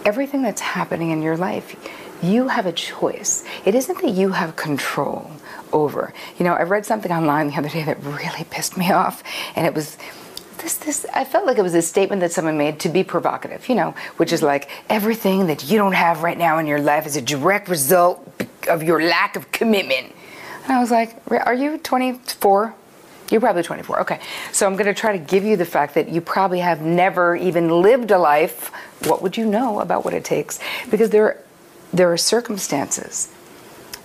everything 0.04 0.42
that's 0.42 0.60
happening 0.60 1.10
in 1.10 1.22
your 1.22 1.36
life, 1.36 1.76
you 2.22 2.48
have 2.48 2.66
a 2.66 2.72
choice. 2.72 3.44
It 3.64 3.74
isn't 3.74 4.00
that 4.02 4.10
you 4.10 4.30
have 4.30 4.56
control 4.56 5.30
over. 5.72 6.12
You 6.38 6.44
know, 6.44 6.54
I 6.54 6.62
read 6.62 6.86
something 6.86 7.12
online 7.12 7.48
the 7.48 7.56
other 7.56 7.68
day 7.68 7.84
that 7.84 8.02
really 8.02 8.44
pissed 8.50 8.76
me 8.76 8.90
off, 9.02 9.22
and 9.54 9.66
it 9.66 9.74
was 9.74 9.96
this 10.58 10.76
this 10.78 11.06
I 11.14 11.24
felt 11.24 11.46
like 11.46 11.58
it 11.58 11.62
was 11.62 11.74
a 11.74 11.82
statement 11.82 12.20
that 12.20 12.32
someone 12.32 12.58
made 12.58 12.80
to 12.80 12.88
be 12.88 13.04
provocative, 13.04 13.68
you 13.68 13.74
know, 13.74 13.94
which 14.16 14.32
is 14.32 14.42
like 14.42 14.68
everything 14.88 15.46
that 15.46 15.70
you 15.70 15.78
don't 15.78 15.92
have 15.92 16.22
right 16.22 16.36
now 16.36 16.58
in 16.58 16.66
your 16.66 16.80
life 16.80 17.06
is 17.06 17.16
a 17.16 17.22
direct 17.22 17.68
result 17.68 18.26
of 18.68 18.82
your 18.82 19.02
lack 19.02 19.36
of 19.36 19.50
commitment. 19.52 20.12
And 20.64 20.72
I 20.72 20.80
was 20.80 20.90
like, 20.90 21.16
are 21.30 21.54
you 21.54 21.78
24? 21.78 22.74
You're 23.30 23.40
probably 23.40 23.62
24. 23.62 24.00
Okay. 24.00 24.20
So 24.52 24.66
I'm 24.66 24.74
going 24.74 24.86
to 24.86 24.94
try 24.94 25.12
to 25.12 25.18
give 25.18 25.44
you 25.44 25.56
the 25.56 25.66
fact 25.66 25.94
that 25.94 26.08
you 26.08 26.20
probably 26.20 26.60
have 26.60 26.80
never 26.80 27.36
even 27.36 27.82
lived 27.82 28.10
a 28.10 28.18
life. 28.18 28.70
What 29.04 29.22
would 29.22 29.36
you 29.36 29.44
know 29.44 29.80
about 29.80 30.04
what 30.04 30.14
it 30.14 30.24
takes? 30.24 30.58
Because 30.90 31.10
there, 31.10 31.42
there 31.92 32.10
are 32.12 32.16
circumstances 32.16 33.28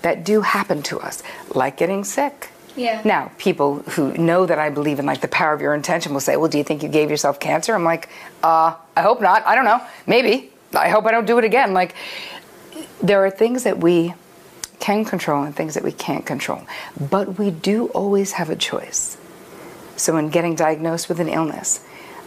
that 0.02 0.26
do 0.26 0.42
happen 0.42 0.84
to 0.84 1.00
us, 1.00 1.24
like 1.54 1.78
getting 1.78 2.04
sick. 2.04 2.50
Yeah. 2.76 3.02
Now, 3.06 3.32
people 3.38 3.80
who 3.84 4.14
know 4.18 4.46
that 4.46 4.60
I 4.60 4.70
believe 4.70 5.00
in 5.00 5.06
like 5.06 5.22
the 5.22 5.28
power 5.28 5.54
of 5.54 5.62
your 5.62 5.76
intention 5.76 6.12
will 6.12 6.20
say, 6.20 6.38
"Well, 6.38 6.50
do 6.50 6.58
you 6.58 6.64
think 6.64 6.82
you 6.82 6.90
gave 6.90 7.10
yourself 7.10 7.40
cancer?" 7.40 7.76
I'm 7.76 7.84
like, 7.84 8.10
"Uh, 8.42 8.76
I 8.98 9.02
hope 9.02 9.22
not. 9.22 9.46
I 9.46 9.54
don't 9.54 9.66
know. 9.66 9.80
Maybe. 10.08 10.52
I 10.74 10.90
hope 10.90 11.06
I 11.06 11.12
don't 11.12 11.28
do 11.28 11.38
it 11.38 11.46
again." 11.46 11.74
Like 11.74 11.94
there 13.02 13.24
are 13.24 13.30
things 13.30 13.64
that 13.64 13.78
we 13.78 14.16
can 14.84 15.06
control 15.06 15.44
and 15.44 15.56
things 15.56 15.76
that 15.76 15.84
we 15.84 15.94
can't 15.94 16.26
control. 16.26 16.62
But 17.00 17.40
we 17.40 17.52
do 17.52 17.88
always 18.00 18.34
have 18.34 18.50
a 18.50 18.56
choice. 18.58 19.16
So, 19.96 20.18
in 20.18 20.28
getting 20.30 20.56
diagnosed 20.56 21.08
with 21.08 21.22
an 21.22 21.30
illness, 21.30 21.80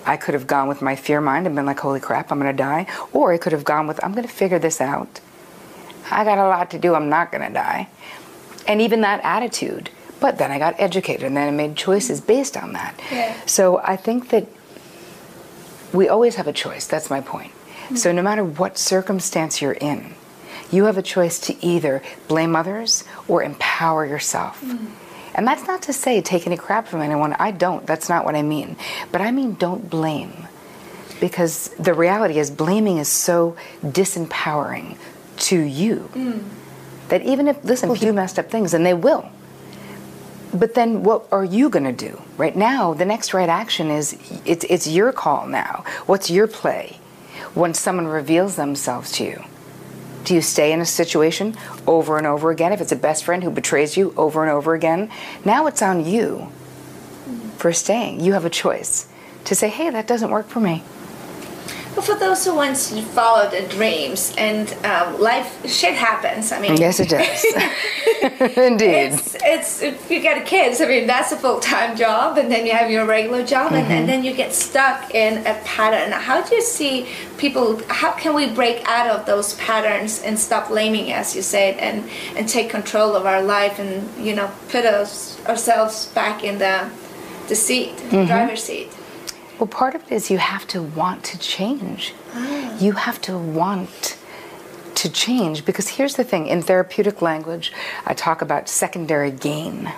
I 0.07 0.17
could 0.17 0.33
have 0.33 0.47
gone 0.47 0.67
with 0.67 0.81
my 0.81 0.97
fear 0.97 1.21
mind 1.21 1.47
and 1.47 1.55
been 1.55 1.67
like, 1.67 1.81
holy 1.81 2.01
crap, 2.01 2.33
I'm 2.33 2.41
going 2.41 2.51
to 2.51 2.57
die. 2.57 2.87
Or 3.13 3.35
I 3.35 3.37
could 3.37 3.53
have 3.53 3.65
gone 3.65 3.87
with, 3.87 4.03
I'm 4.03 4.13
going 4.13 4.27
to 4.27 4.33
figure 4.33 4.59
this 4.59 4.81
out. 4.81 5.21
I 6.11 6.25
got 6.25 6.39
a 6.39 6.49
lot 6.49 6.71
to 6.71 6.79
do, 6.79 6.95
I'm 6.95 7.11
not 7.11 7.31
going 7.31 7.47
to 7.47 7.53
die. 7.53 7.91
And 8.67 8.81
even 8.81 9.03
that 9.03 9.21
attitude. 9.23 9.91
But 10.19 10.39
then 10.39 10.51
I 10.51 10.59
got 10.59 10.81
educated 10.81 11.25
and 11.25 11.37
then 11.37 11.49
I 11.49 11.51
made 11.51 11.77
choices 11.77 12.23
based 12.23 12.57
on 12.57 12.73
that. 12.73 12.99
Yeah. 13.13 13.37
So 13.45 13.83
I 13.85 13.97
think 13.97 14.31
that 14.31 14.47
we 15.93 16.09
always 16.09 16.37
have 16.37 16.47
a 16.47 16.55
choice. 16.55 16.87
That's 16.87 17.11
my 17.11 17.21
point. 17.21 17.53
Mm-hmm. 17.53 17.97
So 17.97 18.13
no 18.13 18.23
matter 18.23 18.43
what 18.43 18.79
circumstance 18.79 19.61
you're 19.61 19.73
in, 19.73 20.15
you 20.71 20.85
have 20.85 20.99
a 20.99 21.03
choice 21.03 21.39
to 21.41 21.65
either 21.65 22.03
blame 22.29 22.57
others 22.57 23.05
or 23.29 23.43
empower 23.43 24.05
yourself. 24.07 24.61
Mm. 24.63 24.89
And 25.35 25.47
that's 25.47 25.67
not 25.67 25.83
to 25.83 25.93
say 25.93 26.21
take 26.23 26.47
any 26.47 26.57
crap 26.57 26.89
from 26.89 27.03
anyone. 27.03 27.35
I 27.35 27.51
don't. 27.51 27.87
That's 27.87 28.09
not 28.09 28.25
what 28.25 28.35
I 28.35 28.43
mean. 28.43 28.77
But 29.13 29.21
I 29.21 29.31
mean 29.31 29.55
don't 29.55 29.89
blame. 29.89 30.49
Because 31.21 31.69
the 31.79 31.95
reality 31.95 32.39
is, 32.39 32.51
blaming 32.51 32.99
is 32.99 33.09
so 33.09 33.57
disempowering 33.83 34.97
to 35.39 35.59
you 35.59 36.11
mm. 36.15 36.43
that 37.09 37.23
even 37.23 37.49
if, 37.49 37.63
listen, 37.65 37.89
people 37.91 38.09
do 38.09 38.13
messed 38.13 38.39
up 38.39 38.51
things, 38.51 38.75
and 38.75 38.85
they 38.85 38.95
will. 38.95 39.31
But 40.53 40.75
then 40.75 41.03
what 41.03 41.27
are 41.33 41.45
you 41.45 41.69
going 41.71 41.85
to 41.85 41.93
do? 41.93 42.21
Right 42.37 42.57
now, 42.57 42.95
the 42.95 43.05
next 43.05 43.35
right 43.35 43.49
action 43.49 43.91
is 43.91 44.17
it's, 44.45 44.65
it's 44.69 44.87
your 44.87 45.13
call 45.13 45.47
now. 45.47 45.85
What's 46.07 46.31
your 46.31 46.47
play 46.47 46.99
when 47.55 47.75
someone 47.75 48.07
reveals 48.07 48.57
themselves 48.57 49.13
to 49.13 49.25
you? 49.25 49.45
Do 50.27 50.35
you 50.35 50.43
stay 50.43 50.73
in 50.73 50.81
a 50.81 50.85
situation 50.85 51.57
over 51.87 52.19
and 52.19 52.27
over 52.27 52.51
again? 52.51 52.73
If 52.73 52.81
it's 52.81 52.91
a 52.91 52.97
best 52.97 53.23
friend 53.23 53.45
who 53.45 53.51
betrays 53.51 53.97
you 53.97 54.13
over 54.17 54.43
and 54.43 54.51
over 54.51 54.75
again, 54.75 55.09
now 55.45 55.69
it's 55.69 55.81
on 55.83 56.05
you 56.05 56.49
for 57.59 57.73
staying. 57.73 58.19
You 58.19 58.33
have 58.33 58.45
a 58.45 58.51
choice 58.51 59.07
to 59.45 59.55
say, 59.55 59.69
hey, 59.69 59.89
that 59.89 60.09
doesn't 60.09 60.33
work 60.33 60.49
for 60.49 60.59
me. 60.59 60.83
But 61.97 62.05
for 62.05 62.15
those 62.15 62.45
who 62.45 62.55
want 62.55 62.77
to 62.77 63.01
follow 63.03 63.51
their 63.51 63.67
dreams 63.69 64.35
and 64.37 64.71
um, 64.85 65.19
life, 65.19 65.49
shit 65.67 65.95
happens. 65.95 66.53
I 66.53 66.61
mean, 66.61 66.77
Yes, 66.77 67.01
it 67.01 67.09
does. 67.09 67.43
Indeed. 68.57 69.13
It's, 69.15 69.35
it's 69.43 69.83
if 69.83 70.11
you 70.11 70.21
get 70.21 70.45
kids. 70.45 70.81
I 70.83 70.87
mean, 70.87 71.07
that's 71.07 71.33
a 71.33 71.37
full 71.39 71.59
time 71.59 71.97
job, 71.97 72.37
and 72.37 72.51
then 72.53 72.67
you 72.67 72.73
have 72.73 72.91
your 72.91 73.07
regular 73.07 73.43
job, 73.45 73.73
and, 73.73 73.83
Mm-hmm. 73.87 73.93
and 73.93 74.09
then 74.09 74.25
you 74.25 74.35
get 74.35 74.53
stuck 74.53 75.15
in 75.15 75.39
a 75.47 75.55
pattern. 75.65 76.13
How 76.13 76.43
do 76.43 76.55
you 76.55 76.63
see 76.63 77.07
people? 77.39 77.81
How 77.89 78.13
can 78.13 78.35
we 78.35 78.47
break 78.51 78.83
out 78.87 79.09
of 79.09 79.25
those 79.27 79.55
patterns 79.55 80.21
and 80.23 80.39
stop 80.39 80.69
blaming, 80.69 81.13
as 81.13 81.35
you 81.35 81.43
said, 81.43 81.77
and 81.79 82.05
and 82.37 82.47
take 82.49 82.69
control 82.69 83.17
of 83.17 83.25
our 83.27 83.43
life, 83.43 83.79
and 83.79 83.93
you 84.23 84.35
know, 84.35 84.51
put 84.69 84.85
us, 84.85 85.39
ourselves 85.47 86.07
back 86.15 86.45
in 86.45 86.59
the 86.59 86.91
the 87.49 87.55
seat, 87.55 87.97
Mm-hmm. 87.97 88.27
driver's 88.27 88.63
seat. 88.65 88.89
Well, 89.59 89.67
part 89.67 89.95
of 89.95 90.03
it 90.05 90.13
is 90.13 90.31
you 90.31 90.39
have 90.39 90.67
to 90.69 90.83
want 90.83 91.25
to 91.25 91.39
change. 91.39 92.15
Ah. 92.35 92.79
You 92.79 92.93
have 92.93 93.21
to 93.23 93.39
want 93.39 94.19
to 94.97 95.11
change 95.11 95.65
because 95.65 95.89
here's 95.89 96.17
the 96.17 96.25
thing 96.25 96.47
in 96.47 96.63
therapeutic 96.63 97.23
language, 97.23 97.73
I 98.05 98.15
talk 98.15 98.43
about 98.43 98.69
secondary 98.69 99.31
gain. 99.31 99.93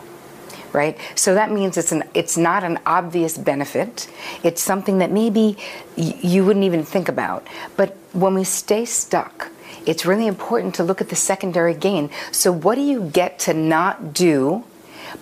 Right? 0.72 0.98
So 1.14 1.32
that 1.34 1.50
means 1.50 1.78
it's 1.78 1.92
an 1.92 2.04
it's 2.12 2.36
not 2.36 2.62
an 2.62 2.78
obvious 2.84 3.38
benefit. 3.38 4.06
It's 4.44 4.62
something 4.62 4.98
that 4.98 5.10
maybe 5.10 5.56
y- 5.96 6.18
you 6.20 6.44
wouldn't 6.44 6.66
even 6.66 6.84
think 6.84 7.08
about. 7.08 7.46
But 7.76 7.96
when 8.12 8.34
we 8.34 8.44
stay 8.44 8.84
stuck, 8.84 9.50
it's 9.86 10.04
really 10.04 10.26
important 10.26 10.74
to 10.74 10.84
look 10.84 11.00
at 11.00 11.08
the 11.08 11.16
secondary 11.16 11.72
gain. 11.72 12.10
So 12.32 12.52
what 12.52 12.74
do 12.74 12.82
you 12.82 13.08
get 13.08 13.38
to 13.40 13.54
not 13.54 14.12
do 14.12 14.62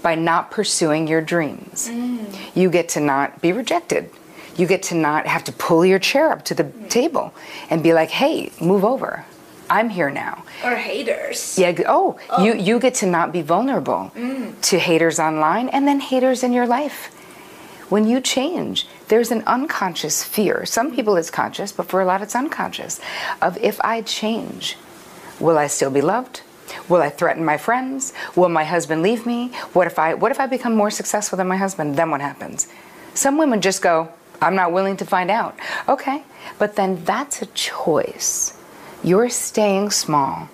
by 0.03 0.17
not 0.17 0.51
pursuing 0.51 1.07
your 1.07 1.21
dreams? 1.21 1.89
Mm. 1.89 2.27
You 2.57 2.69
get 2.69 2.89
to 2.91 3.01
not 3.01 3.41
be 3.41 3.53
rejected. 3.53 4.11
You 4.57 4.67
get 4.67 4.83
to 4.85 4.95
not 4.95 5.27
have 5.27 5.45
to 5.45 5.53
pull 5.53 5.85
your 5.85 5.99
chair 5.99 6.33
up 6.33 6.45
to 6.47 6.55
the 6.55 6.65
table 6.89 7.33
and 7.71 7.83
be 7.83 7.93
like, 7.93 8.11
"Hey, 8.11 8.51
move 8.61 8.85
over. 8.85 9.25
I'm 9.69 9.89
here 9.91 10.11
now." 10.11 10.45
Or 10.65 10.75
haters. 10.77 11.59
Yeah. 11.59 11.73
g- 11.73 11.85
Oh, 11.87 12.19
oh. 12.31 12.43
you 12.45 12.55
you 12.55 12.79
get 12.79 12.95
to 12.97 13.07
not 13.07 13.33
be 13.33 13.43
vulnerable 13.43 14.13
mm. 14.17 14.55
to 14.63 14.79
haters 14.79 15.19
online 15.19 15.69
and 15.69 15.87
then 15.87 16.01
haters 16.01 16.43
in 16.43 16.53
your 16.53 16.67
life. 16.67 17.11
When 17.89 18.07
you 18.09 18.21
change, 18.21 18.87
there's 19.09 19.31
an 19.31 19.43
unconscious 19.47 20.25
fear. 20.25 20.67
Some 20.67 20.95
people 20.95 21.17
it's 21.17 21.31
conscious, 21.31 21.71
but 21.71 21.87
for 21.89 22.01
a 22.01 22.05
lot 22.05 22.21
it's 22.23 22.35
unconscious. 22.35 23.01
Of 23.43 23.57
if 23.59 23.81
I 23.83 24.03
change, 24.03 24.77
will 25.39 25.59
I 25.59 25.69
still 25.69 25.91
be 25.91 26.01
loved? 26.01 26.43
Will 26.89 27.01
I 27.03 27.11
threaten 27.11 27.45
my 27.45 27.57
friends? 27.59 28.13
Will 28.35 28.49
my 28.49 28.65
husband 28.65 29.03
leave 29.03 29.25
me? 29.27 29.49
What 29.73 29.87
if 29.87 29.99
I 29.99 30.15
what 30.15 30.33
if 30.33 30.41
I 30.41 30.47
become 30.47 30.75
more 30.75 30.91
successful 30.91 31.37
than 31.37 31.47
my 31.47 31.57
husband? 31.57 31.97
Then 31.97 32.11
what 32.11 32.21
happens? 32.21 32.67
Some 33.15 33.39
women 33.39 33.61
just 33.61 33.83
go, 33.83 34.09
I'm 34.41 34.55
not 34.55 34.73
willing 34.73 34.97
to 34.99 35.05
find 35.05 35.31
out. 35.31 35.57
Okay. 35.89 36.25
But 36.59 36.77
then 36.77 37.05
that's 37.05 37.43
a 37.43 37.47
choice. 37.47 38.59
You're 39.03 39.31
staying 39.31 39.91
small. 39.91 40.49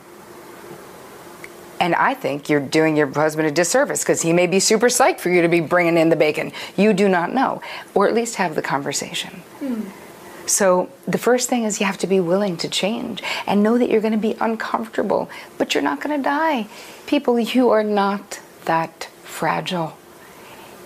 And 1.80 1.96
I 1.96 2.14
think 2.14 2.48
you're 2.48 2.60
doing 2.60 2.96
your 2.96 3.08
husband 3.08 3.48
a 3.48 3.50
disservice 3.50 4.02
because 4.02 4.22
he 4.22 4.32
may 4.32 4.46
be 4.46 4.60
super 4.60 4.86
psyched 4.86 5.18
for 5.18 5.30
you 5.30 5.42
to 5.42 5.48
be 5.48 5.60
bringing 5.60 5.98
in 5.98 6.10
the 6.10 6.16
bacon. 6.16 6.52
You 6.76 6.92
do 6.92 7.08
not 7.08 7.34
know, 7.34 7.60
or 7.92 8.06
at 8.06 8.14
least 8.14 8.36
have 8.36 8.54
the 8.54 8.62
conversation. 8.62 9.30
Hmm. 9.58 9.88
So 10.46 10.90
the 11.06 11.18
first 11.18 11.48
thing 11.48 11.64
is 11.64 11.80
you 11.80 11.86
have 11.86 11.98
to 11.98 12.06
be 12.06 12.20
willing 12.20 12.56
to 12.58 12.68
change 12.68 13.22
and 13.46 13.62
know 13.62 13.78
that 13.78 13.88
you're 13.88 14.00
going 14.00 14.12
to 14.12 14.18
be 14.18 14.36
uncomfortable, 14.40 15.28
but 15.58 15.74
you're 15.74 15.82
not 15.82 16.00
going 16.00 16.16
to 16.16 16.22
die. 16.22 16.68
People, 17.06 17.38
you 17.38 17.70
are 17.70 17.84
not 17.84 18.40
that 18.64 19.08
fragile. 19.24 19.96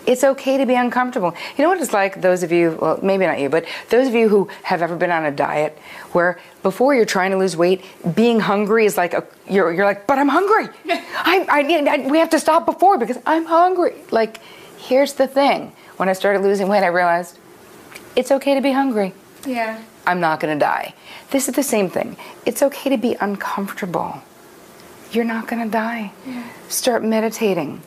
It's 0.07 0.23
okay 0.23 0.57
to 0.57 0.67
be 0.67 0.75
uncomfortable. 0.75 1.35
You 1.57 1.65
know 1.65 1.69
what 1.69 1.81
it's 1.81 1.93
like, 1.93 2.21
those 2.21 2.43
of 2.43 2.53
you, 2.53 2.79
well, 2.81 2.99
maybe 3.03 3.27
not 3.27 3.41
you, 3.41 3.49
but 3.49 3.65
those 3.91 4.07
of 4.07 4.15
you 4.15 4.29
who 4.29 4.49
have 4.63 4.81
ever 4.81 4.95
been 4.97 5.11
on 5.11 5.25
a 5.25 5.31
diet 5.31 5.77
where 6.13 6.39
before 6.63 6.95
you're 6.95 7.05
trying 7.05 7.33
to 7.33 7.37
lose 7.37 7.57
weight, 7.57 7.85
being 8.15 8.39
hungry 8.39 8.87
is 8.87 8.97
like, 8.97 9.15
a, 9.15 9.25
you're, 9.49 9.73
you're 9.73 9.85
like, 9.85 10.07
but 10.07 10.19
I'm 10.19 10.29
hungry. 10.29 10.69
I, 10.89 11.47
I, 11.49 11.89
I, 11.91 12.11
we 12.11 12.19
have 12.19 12.31
to 12.31 12.39
stop 12.39 12.67
before 12.67 12.99
because 12.99 13.19
I'm 13.27 13.45
hungry. 13.45 13.95
Like, 14.11 14.41
here's 14.79 15.15
the 15.15 15.27
thing. 15.27 15.73
When 15.97 16.09
I 16.09 16.13
started 16.13 16.43
losing 16.43 16.69
weight, 16.69 16.85
I 16.85 16.89
realized 16.89 17.39
it's 18.15 18.31
okay 18.31 18.55
to 18.55 18.61
be 18.61 18.73
hungry. 18.73 19.13
Yeah. 19.47 19.83
I'm 20.07 20.21
not 20.21 20.41
going 20.41 20.57
to 20.57 20.65
die. 20.65 20.95
This 21.31 21.49
is 21.49 21.57
the 21.57 21.63
same 21.63 21.91
thing. 21.91 22.17
It's 22.45 22.63
okay 22.63 22.91
to 22.91 22.97
be 22.97 23.17
uncomfortable. 23.21 24.23
You're 25.11 25.25
not 25.25 25.49
going 25.49 25.65
to 25.65 25.71
die. 25.71 26.13
Start 26.69 27.03
meditating. 27.03 27.83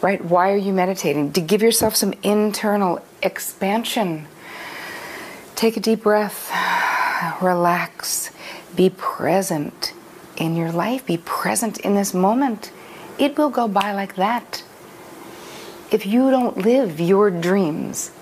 Right? 0.00 0.24
Why 0.24 0.52
are 0.52 0.56
you 0.56 0.72
meditating? 0.72 1.32
To 1.32 1.40
give 1.40 1.60
yourself 1.62 1.96
some 1.96 2.14
internal 2.22 3.04
expansion. 3.22 4.26
Take 5.56 5.76
a 5.76 5.80
deep 5.80 6.04
breath. 6.04 6.52
Relax. 7.42 8.30
Be 8.76 8.90
present 8.90 9.92
in 10.36 10.54
your 10.54 10.70
life. 10.70 11.04
Be 11.06 11.16
present 11.16 11.78
in 11.78 11.94
this 11.94 12.14
moment. 12.14 12.70
It 13.18 13.36
will 13.36 13.50
go 13.50 13.66
by 13.66 13.92
like 13.92 14.14
that. 14.16 14.62
If 15.90 16.06
you 16.06 16.30
don't 16.30 16.58
live 16.58 17.00
your 17.00 17.30
dreams, 17.30 18.12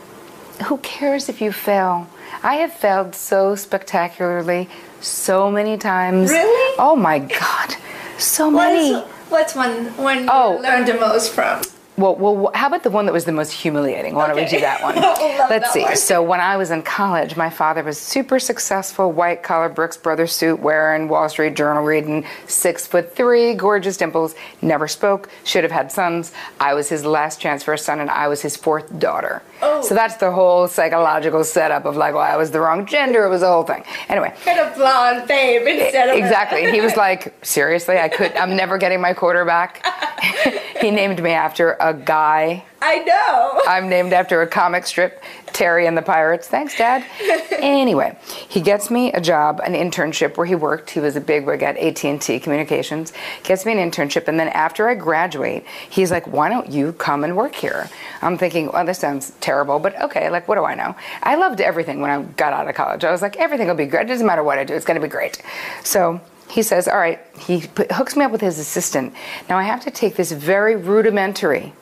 who 0.65 0.79
cares 0.79 1.29
if 1.29 1.41
you 1.41 1.53
fail? 1.53 2.09
I 2.43 2.55
have 2.57 2.73
failed 2.73 3.15
so 3.15 3.55
spectacularly 3.55 4.69
so 5.01 5.51
many 5.51 5.77
times. 5.77 6.31
Really? 6.31 6.77
Oh 6.79 6.97
my 6.97 7.19
God. 7.19 7.75
So 8.19 8.51
many. 8.51 9.05
What's, 9.29 9.55
one 9.55 9.97
one 9.97 10.29
Oh. 10.31 10.57
you 10.57 10.63
learned 10.63 10.87
the 10.89 10.95
most 10.95 11.33
from? 11.33 11.63
Well, 11.97 12.15
well, 12.15 12.51
how 12.55 12.67
about 12.67 12.83
the 12.83 12.91
one 12.91 13.07
that 13.07 13.13
was 13.13 13.25
the 13.25 13.33
most 13.33 13.53
humiliating? 13.53 14.15
Why 14.15 14.27
don't 14.27 14.37
we 14.37 14.45
do 14.45 14.61
that 14.61 14.83
one? 14.83 14.97
Let's 14.97 15.49
that 15.49 15.73
see. 15.73 15.83
one. 15.83 15.97
So 15.97 16.23
when 16.23 16.41
I 16.41 16.59
was 16.59 16.71
in 16.71 16.83
college, 16.83 17.37
my 17.37 17.49
father 17.49 17.83
was 17.83 17.99
super 17.99 18.39
successful, 18.39 19.13
white 19.13 19.43
collar 19.43 19.71
Brooks 19.71 19.97
Brothers 19.97 20.33
suit 20.33 20.61
wearing, 20.61 21.09
Wall 21.09 21.29
Street 21.31 21.55
Journal 21.57 21.83
reading, 21.83 22.27
six 22.47 22.87
foot 22.87 23.17
three, 23.17 23.55
gorgeous 23.55 23.97
dimples, 23.97 24.35
never 24.61 24.87
spoke, 24.89 25.31
should 25.45 25.65
have 25.65 25.73
had 25.73 25.91
sons. 25.91 26.33
I 26.61 26.75
was 26.75 26.91
his 26.91 27.05
last 27.05 27.41
chance 27.41 27.63
for 27.63 27.73
a 27.73 27.79
son, 27.79 28.01
and 28.01 28.11
I 28.11 28.29
was 28.29 28.43
his 28.43 28.57
fourth 28.57 28.99
daughter. 28.99 29.43
Oh. 29.63 29.81
So 29.81 29.95
that's 29.95 30.17
the 30.17 30.31
whole 30.31 30.69
psychological 30.69 31.45
setup 31.45 31.87
of 31.87 31.97
like, 31.97 32.13
well, 32.13 32.23
I 32.23 32.37
was 32.37 32.51
the 32.51 32.61
wrong 32.61 32.85
gender. 32.85 33.25
It 33.25 33.31
was 33.31 33.41
the 33.41 33.49
whole 33.49 33.65
thing. 33.65 33.85
Anyway, 34.11 34.35
Kind 34.45 34.61
of 34.61 34.75
blonde 34.75 35.27
babe 35.27 35.67
instead 35.67 36.11
of 36.11 36.17
exactly. 36.17 36.71
He 36.71 36.83
was 36.83 36.95
like, 36.95 37.35
seriously, 37.43 37.97
I 37.99 38.09
could. 38.09 38.37
I'm 38.37 38.55
never 38.55 38.77
getting 38.77 39.01
my 39.01 39.15
quarterback. 39.15 39.83
he 40.81 40.91
named 40.91 41.23
me 41.23 41.31
after 41.31 41.77
a 41.81 41.86
guy. 41.93 42.65
I 42.83 42.99
know. 42.99 43.63
I'm 43.67 43.89
named 43.89 44.13
after 44.13 44.43
a 44.43 44.47
comic 44.47 44.87
strip, 44.87 45.23
Terry 45.47 45.87
and 45.87 45.97
the 45.97 46.03
Pirates. 46.03 46.49
Thanks, 46.49 46.77
Dad. 46.77 47.05
anyway, 47.53 48.19
he 48.49 48.61
gets 48.61 48.91
me 48.91 49.13
a 49.13 49.21
job, 49.21 49.61
an 49.65 49.73
internship 49.73 50.37
where 50.37 50.47
he 50.47 50.55
worked. 50.55 50.91
He 50.91 51.01
was 51.01 51.17
a 51.17 51.21
bigwig 51.21 51.63
at 51.63 51.77
AT&T 51.77 52.41
Communications. 52.41 53.13
Gets 53.43 53.67
me 53.67 53.73
an 53.73 53.91
internship, 53.91 54.29
and 54.29 54.39
then 54.39 54.49
after 54.49 54.89
I 54.89 54.95
graduate, 54.95 55.65
he's 55.89 56.11
like, 56.11 56.27
"Why 56.27 56.49
don't 56.49 56.71
you 56.71 56.93
come 56.93 57.25
and 57.25 57.37
work 57.37 57.55
here?" 57.55 57.89
I'm 58.23 58.39
thinking, 58.39 58.71
"Well, 58.73 58.85
this 58.85 58.99
sounds 58.99 59.33
terrible, 59.41 59.79
but 59.79 60.01
okay. 60.03 60.31
Like, 60.31 60.47
what 60.49 60.57
do 60.57 60.65
I 60.65 60.75
know?" 60.75 60.95
I 61.23 61.37
loved 61.37 61.61
everything 61.61 62.01
when 62.01 62.11
I 62.11 62.23
got 62.23 62.53
out 62.53 62.69
of 62.69 62.75
college. 62.75 63.05
I 63.05 63.11
was 63.11 63.23
like, 63.23 63.37
"Everything 63.37 63.69
will 63.69 63.75
be 63.75 63.87
great. 63.87 64.03
It 64.03 64.09
doesn't 64.09 64.27
matter 64.27 64.43
what 64.43 64.59
I 64.59 64.65
do. 64.65 64.75
It's 64.75 64.85
going 64.85 65.01
to 65.01 65.07
be 65.07 65.11
great." 65.11 65.43
So 65.83 66.21
he 66.49 66.63
says, 66.63 66.89
"All 66.89 66.99
right." 66.99 67.21
He 67.39 67.67
put, 67.67 67.91
hooks 67.93 68.17
me 68.17 68.25
up 68.25 68.33
with 68.33 68.41
his 68.41 68.59
assistant. 68.59 69.15
Now 69.49 69.59
I 69.59 69.65
have 69.65 69.83
to 69.85 69.91
take 69.91 70.17
this 70.17 70.33
very 70.33 70.77
rudimentary. 70.77 71.73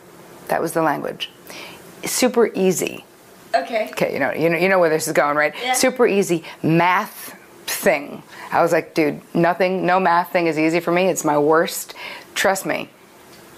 That 0.49 0.61
was 0.61 0.73
the 0.73 0.83
language. 0.83 1.31
Super 2.05 2.49
easy. 2.55 3.05
Okay. 3.55 3.89
Okay, 3.93 4.13
you 4.13 4.19
know, 4.19 4.33
you 4.33 4.49
know, 4.51 4.59
you 4.59 4.69
know 4.69 4.79
where 4.79 4.91
this 4.91 5.07
is 5.07 5.13
going, 5.13 5.37
right? 5.37 5.55
Yeah. 5.63 5.75
Super 5.75 6.07
easy 6.07 6.45
math 6.63 7.37
thing. 7.67 8.23
I 8.53 8.63
was 8.63 8.73
like, 8.73 8.95
dude, 8.95 9.21
nothing, 9.35 9.87
no 9.87 10.01
math 10.01 10.33
thing 10.33 10.49
is 10.49 10.59
easy 10.59 10.81
for 10.81 10.93
me. 10.93 11.07
It's 11.07 11.25
my 11.25 11.39
worst. 11.39 11.95
Trust 12.35 12.67
me. 12.67 12.91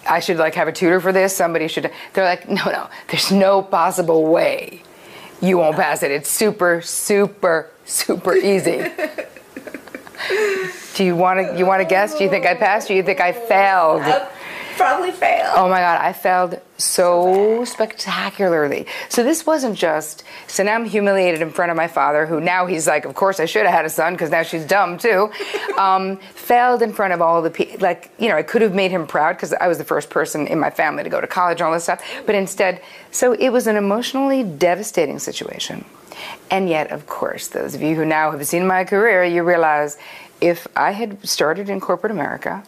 I 0.09 0.21
should 0.21 0.37
like 0.37 0.55
have 0.55 0.69
a 0.69 0.73
tutor 0.73 1.01
for 1.01 1.13
this. 1.13 1.35
Somebody 1.35 1.67
should. 1.67 1.91
They're 2.13 2.25
like, 2.25 2.49
no, 2.49 2.65
no. 2.67 2.89
There's 3.09 3.33
no 3.33 3.63
possible 3.63 4.25
way 4.27 4.83
you 5.41 5.59
won't 5.59 5.77
pass 5.77 6.03
it. 6.03 6.11
It's 6.11 6.31
super, 6.31 6.81
super, 6.83 7.71
super 7.85 8.35
easy. 8.35 8.85
Do 10.95 11.05
you 11.05 11.15
want 11.15 11.41
to? 11.41 11.59
You 11.59 11.67
want 11.67 11.83
to 11.83 11.89
guess? 11.89 12.17
Do 12.17 12.25
you 12.25 12.31
think 12.31 12.47
I 12.47 12.55
passed? 12.55 12.91
Or 12.91 12.95
you 12.95 13.03
think 13.03 13.21
I 13.21 13.33
failed? 13.33 14.03
Probably 14.77 15.11
failed. 15.11 15.55
Oh 15.57 15.69
my 15.71 15.81
God, 15.81 16.01
I 16.03 16.13
failed 16.13 16.61
so 16.77 17.65
spectacularly. 17.65 18.87
So 19.09 19.23
this 19.23 19.47
wasn't 19.47 19.79
just, 19.79 20.23
so 20.49 20.63
now 20.63 20.75
I'm 20.75 20.85
humiliated 20.85 21.41
in 21.41 21.51
front 21.51 21.71
of 21.71 21.79
my 21.79 21.89
father, 21.89 22.27
who 22.27 22.41
now 22.43 22.67
he's 22.67 22.87
like, 22.87 23.07
of 23.07 23.15
course 23.15 23.41
I 23.41 23.47
should 23.47 23.65
have 23.65 23.75
had 23.75 23.87
a 23.87 23.91
son 23.91 24.13
because 24.13 24.31
now 24.31 24.43
she's 24.43 24.67
dumb 24.67 24.99
too. 24.99 25.31
Um, 25.77 26.17
failed 26.17 26.81
in 26.81 26.91
front 26.91 27.13
of 27.13 27.21
all 27.21 27.43
the 27.43 27.51
people, 27.51 27.79
like, 27.81 28.11
you 28.19 28.31
know, 28.31 28.37
I 28.37 28.43
could 28.43 28.63
have 28.63 28.75
made 28.75 28.91
him 28.91 29.07
proud 29.07 29.37
because 29.37 29.53
I 29.53 29.69
was 29.69 29.77
the 29.77 29.85
first 29.85 30.09
person 30.09 30.47
in 30.47 30.59
my 30.59 30.71
family 30.71 31.03
to 31.03 31.11
go 31.11 31.21
to 31.21 31.27
college 31.27 31.61
and 31.61 31.67
all 31.67 31.73
this 31.75 31.83
stuff. 31.83 32.03
But 32.25 32.35
instead, 32.35 32.81
so 33.11 33.35
it 33.35 33.51
was 33.51 33.67
an 33.67 33.77
emotionally 33.77 34.43
devastating 34.43 35.19
situation. 35.19 35.85
And 36.51 36.69
yet, 36.69 36.93
of 36.93 37.07
course, 37.07 37.49
those 37.49 37.75
of 37.75 37.83
you 37.83 37.95
who 37.95 38.05
now 38.05 38.31
have 38.31 38.47
seen 38.47 38.67
my 38.67 38.85
career, 38.85 39.25
you 39.25 39.43
realize 39.43 39.99
if 40.41 40.67
I 40.77 40.93
had 40.93 41.27
started 41.27 41.69
in 41.69 41.81
corporate 41.81 42.13
America, 42.13 42.63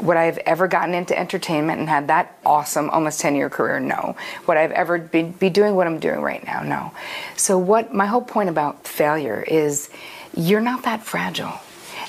would 0.00 0.16
I 0.16 0.24
have 0.24 0.38
ever 0.38 0.68
gotten 0.68 0.94
into 0.94 1.18
entertainment 1.18 1.80
and 1.80 1.88
had 1.88 2.08
that 2.08 2.38
awesome, 2.46 2.88
almost 2.90 3.20
10 3.20 3.34
year 3.34 3.50
career? 3.50 3.80
No. 3.80 4.16
Would 4.46 4.56
I 4.56 4.62
have 4.62 4.72
ever 4.72 4.98
be, 4.98 5.24
be 5.24 5.50
doing 5.50 5.74
what 5.74 5.86
I'm 5.86 5.98
doing 5.98 6.20
right 6.20 6.44
now? 6.44 6.62
No. 6.62 6.92
So, 7.36 7.58
what 7.58 7.92
my 7.92 8.06
whole 8.06 8.22
point 8.22 8.48
about 8.48 8.86
failure 8.86 9.42
is 9.42 9.90
you're 10.34 10.60
not 10.60 10.84
that 10.84 11.02
fragile. 11.02 11.60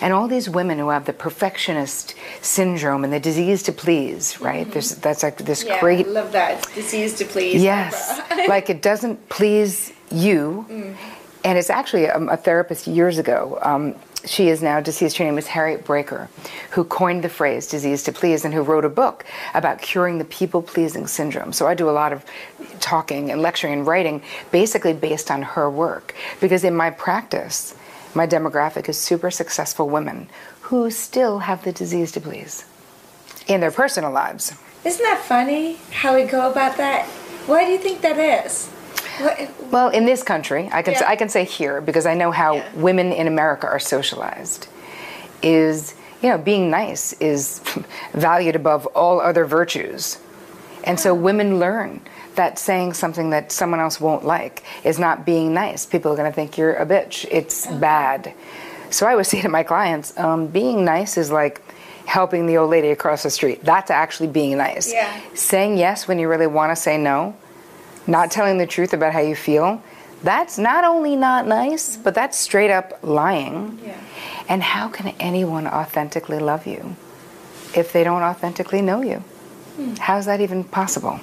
And 0.02 0.13
all 0.13 0.30
these 0.30 0.50
women 0.50 0.80
who 0.80 0.89
have 0.89 1.06
the 1.06 1.13
perfectionist 1.13 2.15
syndrome 2.41 3.04
and 3.04 3.12
the 3.12 3.19
disease 3.19 3.63
to 3.63 3.74
please, 3.74 4.39
right? 4.39 4.62
Mm-hmm. 4.62 4.72
There's, 4.72 4.95
that's 4.95 5.24
like 5.24 5.38
this 5.39 5.63
yeah, 5.65 5.80
great. 5.82 6.06
I 6.06 6.10
love 6.10 6.32
that. 6.32 6.65
Disease 6.74 7.15
to 7.15 7.26
please. 7.26 7.62
Yes. 7.62 8.22
like 8.48 8.69
it 8.69 8.82
doesn't 8.82 9.28
please 9.28 9.91
you. 10.12 10.65
Mm. 10.69 10.95
And 11.43 11.58
it's 11.58 11.69
actually 11.69 12.06
a, 12.06 12.17
a 12.17 12.38
therapist 12.38 12.88
years 12.88 13.17
ago. 13.17 13.60
Um, 13.62 13.95
she 14.26 14.50
is 14.50 14.62
now 14.62 14.82
deceased. 14.82 15.17
Her 15.17 15.24
name 15.24 15.38
is 15.38 15.48
Harriet 15.48 15.86
Braiker, 15.86 16.28
who 16.72 16.84
coined 16.84 17.24
the 17.24 17.30
phrase 17.30 17.67
disease 17.67 18.04
to 18.04 18.12
please 18.12 18.43
and 18.43 18.54
who 18.54 18.62
wrote 18.62 18.84
a 18.84 18.89
book 18.89 19.26
about 19.54 19.82
curing 19.82 20.17
the 20.17 20.26
people 20.26 20.62
pleasing 20.62 21.08
syndrome. 21.08 21.54
So 21.54 21.67
I 21.67 21.74
do 21.74 21.89
a 21.89 21.91
lot 21.91 22.12
of 22.12 22.26
talking 22.82 23.32
and 23.32 23.41
lecturing 23.41 23.74
and 23.74 23.88
writing 23.88 24.22
basically 24.52 24.93
based 24.93 25.32
on 25.32 25.41
her 25.41 25.69
work. 25.69 26.13
Because 26.41 26.63
in 26.65 26.76
my 26.76 26.89
practice, 26.89 27.76
my 28.13 28.28
demographic 28.28 28.89
is 28.89 28.98
super 28.98 29.32
successful 29.32 29.88
women 29.88 30.28
who 30.62 30.91
still 30.91 31.39
have 31.39 31.63
the 31.63 31.72
disease 31.72 32.12
to 32.12 32.22
please 32.22 32.65
in 33.48 33.62
their 33.62 33.72
personal 33.72 34.12
lives. 34.12 34.54
Isn't 34.84 35.04
that 35.04 35.22
funny 35.24 35.76
how 35.91 36.15
we 36.15 36.24
go 36.24 36.50
about 36.52 36.78
that? 36.78 37.06
Why 37.48 37.65
do 37.65 37.72
you 37.72 37.78
think 37.78 38.02
that 38.02 38.17
is? 38.17 38.69
Well, 39.71 39.89
in 39.89 40.05
this 40.05 40.23
country, 40.23 40.69
I 40.71 40.82
can 40.82 40.93
yeah. 40.93 40.99
say, 40.99 41.05
I 41.05 41.15
can 41.15 41.29
say 41.29 41.43
here 41.43 41.82
because 41.82 42.05
I 42.05 42.13
know 42.13 42.32
how 42.32 42.55
yeah. 42.55 42.73
women 42.75 43.12
in 43.12 43.27
America 43.27 43.67
are 43.67 43.79
socialized. 43.79 44.67
Is 45.41 45.95
you 46.21 46.29
know 46.29 46.38
being 46.38 46.69
nice 46.69 47.13
is 47.13 47.62
valued 48.13 48.55
above 48.55 48.86
all 48.88 49.21
other 49.21 49.45
virtues, 49.45 50.17
and 50.84 50.99
so 50.99 51.13
women 51.13 51.60
learn 51.60 52.01
that 52.36 52.58
saying 52.58 52.93
something 52.93 53.32
that 53.32 53.51
someone 53.51 53.79
else 53.79 53.99
won't 53.99 54.25
like 54.25 54.63
is 54.84 54.97
not 54.97 55.25
being 55.25 55.53
nice. 55.53 55.86
People 55.86 56.12
are 56.13 56.15
going 56.15 56.29
to 56.29 56.36
think 56.36 56.58
you're 56.58 56.75
a 56.75 56.86
bitch. 56.86 57.25
It's 57.29 57.67
bad. 57.67 58.34
So 58.89 59.05
I 59.05 59.12
always 59.12 59.27
say 59.27 59.41
to 59.41 59.49
my 59.49 59.63
clients, 59.63 60.17
um, 60.17 60.47
being 60.47 60.86
nice 60.86 61.17
is 61.17 61.32
like 61.32 61.62
helping 62.05 62.47
the 62.47 62.58
old 62.58 62.71
lady 62.71 62.89
across 62.89 63.23
the 63.23 63.29
street. 63.29 63.63
That's 63.63 63.91
actually 63.91 64.29
being 64.29 64.58
nice. 64.58 64.91
Yeah. 64.91 65.21
Saying 65.36 65.77
yes 65.77 66.08
when 66.08 66.17
you 66.17 66.27
really 66.27 66.47
want 66.47 66.71
to 66.71 66.75
say 66.75 66.97
no 66.97 67.36
not 68.10 68.32
telling 68.32 68.58
the 68.58 68.67
truth 68.67 68.93
about 68.93 69.13
how 69.13 69.19
you 69.19 69.36
feel, 69.36 69.82
that's 70.24 70.58
not 70.58 70.84
only 70.84 71.15
not 71.15 71.48
nice, 71.48 71.95
but 71.95 72.13
that's 72.13 72.38
straight 72.38 72.72
up 72.72 73.00
lying. 73.04 73.80
Yeah. 73.84 73.98
And 74.50 74.62
how 74.63 74.89
can 74.89 75.15
anyone 75.19 75.67
authentically 75.67 76.39
love 76.39 76.67
you 76.67 76.95
if 77.76 77.93
they 77.93 78.04
don't 78.04 78.24
authentically 78.24 78.82
know 78.82 79.02
you? 79.02 79.17
Hmm. 79.78 79.95
How's 79.95 80.26
that 80.26 80.41
even 80.41 80.63
possible? 80.63 81.19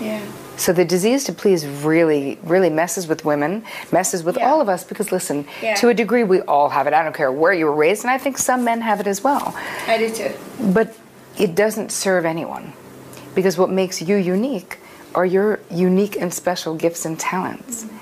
Yeah. 0.00 0.20
So 0.56 0.72
the 0.72 0.84
disease 0.84 1.22
to 1.24 1.32
please 1.32 1.64
really, 1.64 2.36
really 2.42 2.68
messes 2.68 3.06
with 3.06 3.24
women, 3.24 3.64
messes 3.92 4.24
with 4.24 4.36
yeah. 4.36 4.50
all 4.50 4.60
of 4.60 4.68
us 4.68 4.82
because 4.82 5.12
listen, 5.12 5.46
yeah. 5.62 5.74
to 5.76 5.88
a 5.88 5.94
degree 5.94 6.24
we 6.24 6.40
all 6.42 6.68
have 6.68 6.88
it. 6.88 6.92
I 6.92 7.04
don't 7.04 7.14
care 7.14 7.30
where 7.30 7.52
you 7.52 7.66
were 7.66 7.74
raised, 7.74 8.02
and 8.02 8.10
I 8.10 8.18
think 8.18 8.36
some 8.36 8.64
men 8.64 8.80
have 8.80 8.98
it 8.98 9.06
as 9.06 9.22
well. 9.22 9.54
I 9.86 9.98
do 9.98 10.12
too. 10.12 10.32
But 10.72 10.96
it 11.38 11.54
doesn't 11.54 11.92
serve 11.92 12.24
anyone. 12.24 12.72
Because 13.36 13.56
what 13.56 13.70
makes 13.70 14.02
you 14.02 14.16
unique 14.16 14.78
are 15.14 15.26
your 15.26 15.60
unique 15.70 16.16
and 16.16 16.32
special 16.32 16.74
gifts 16.74 17.04
and 17.04 17.18
talents. 17.18 17.84
Mm-hmm. 17.84 17.96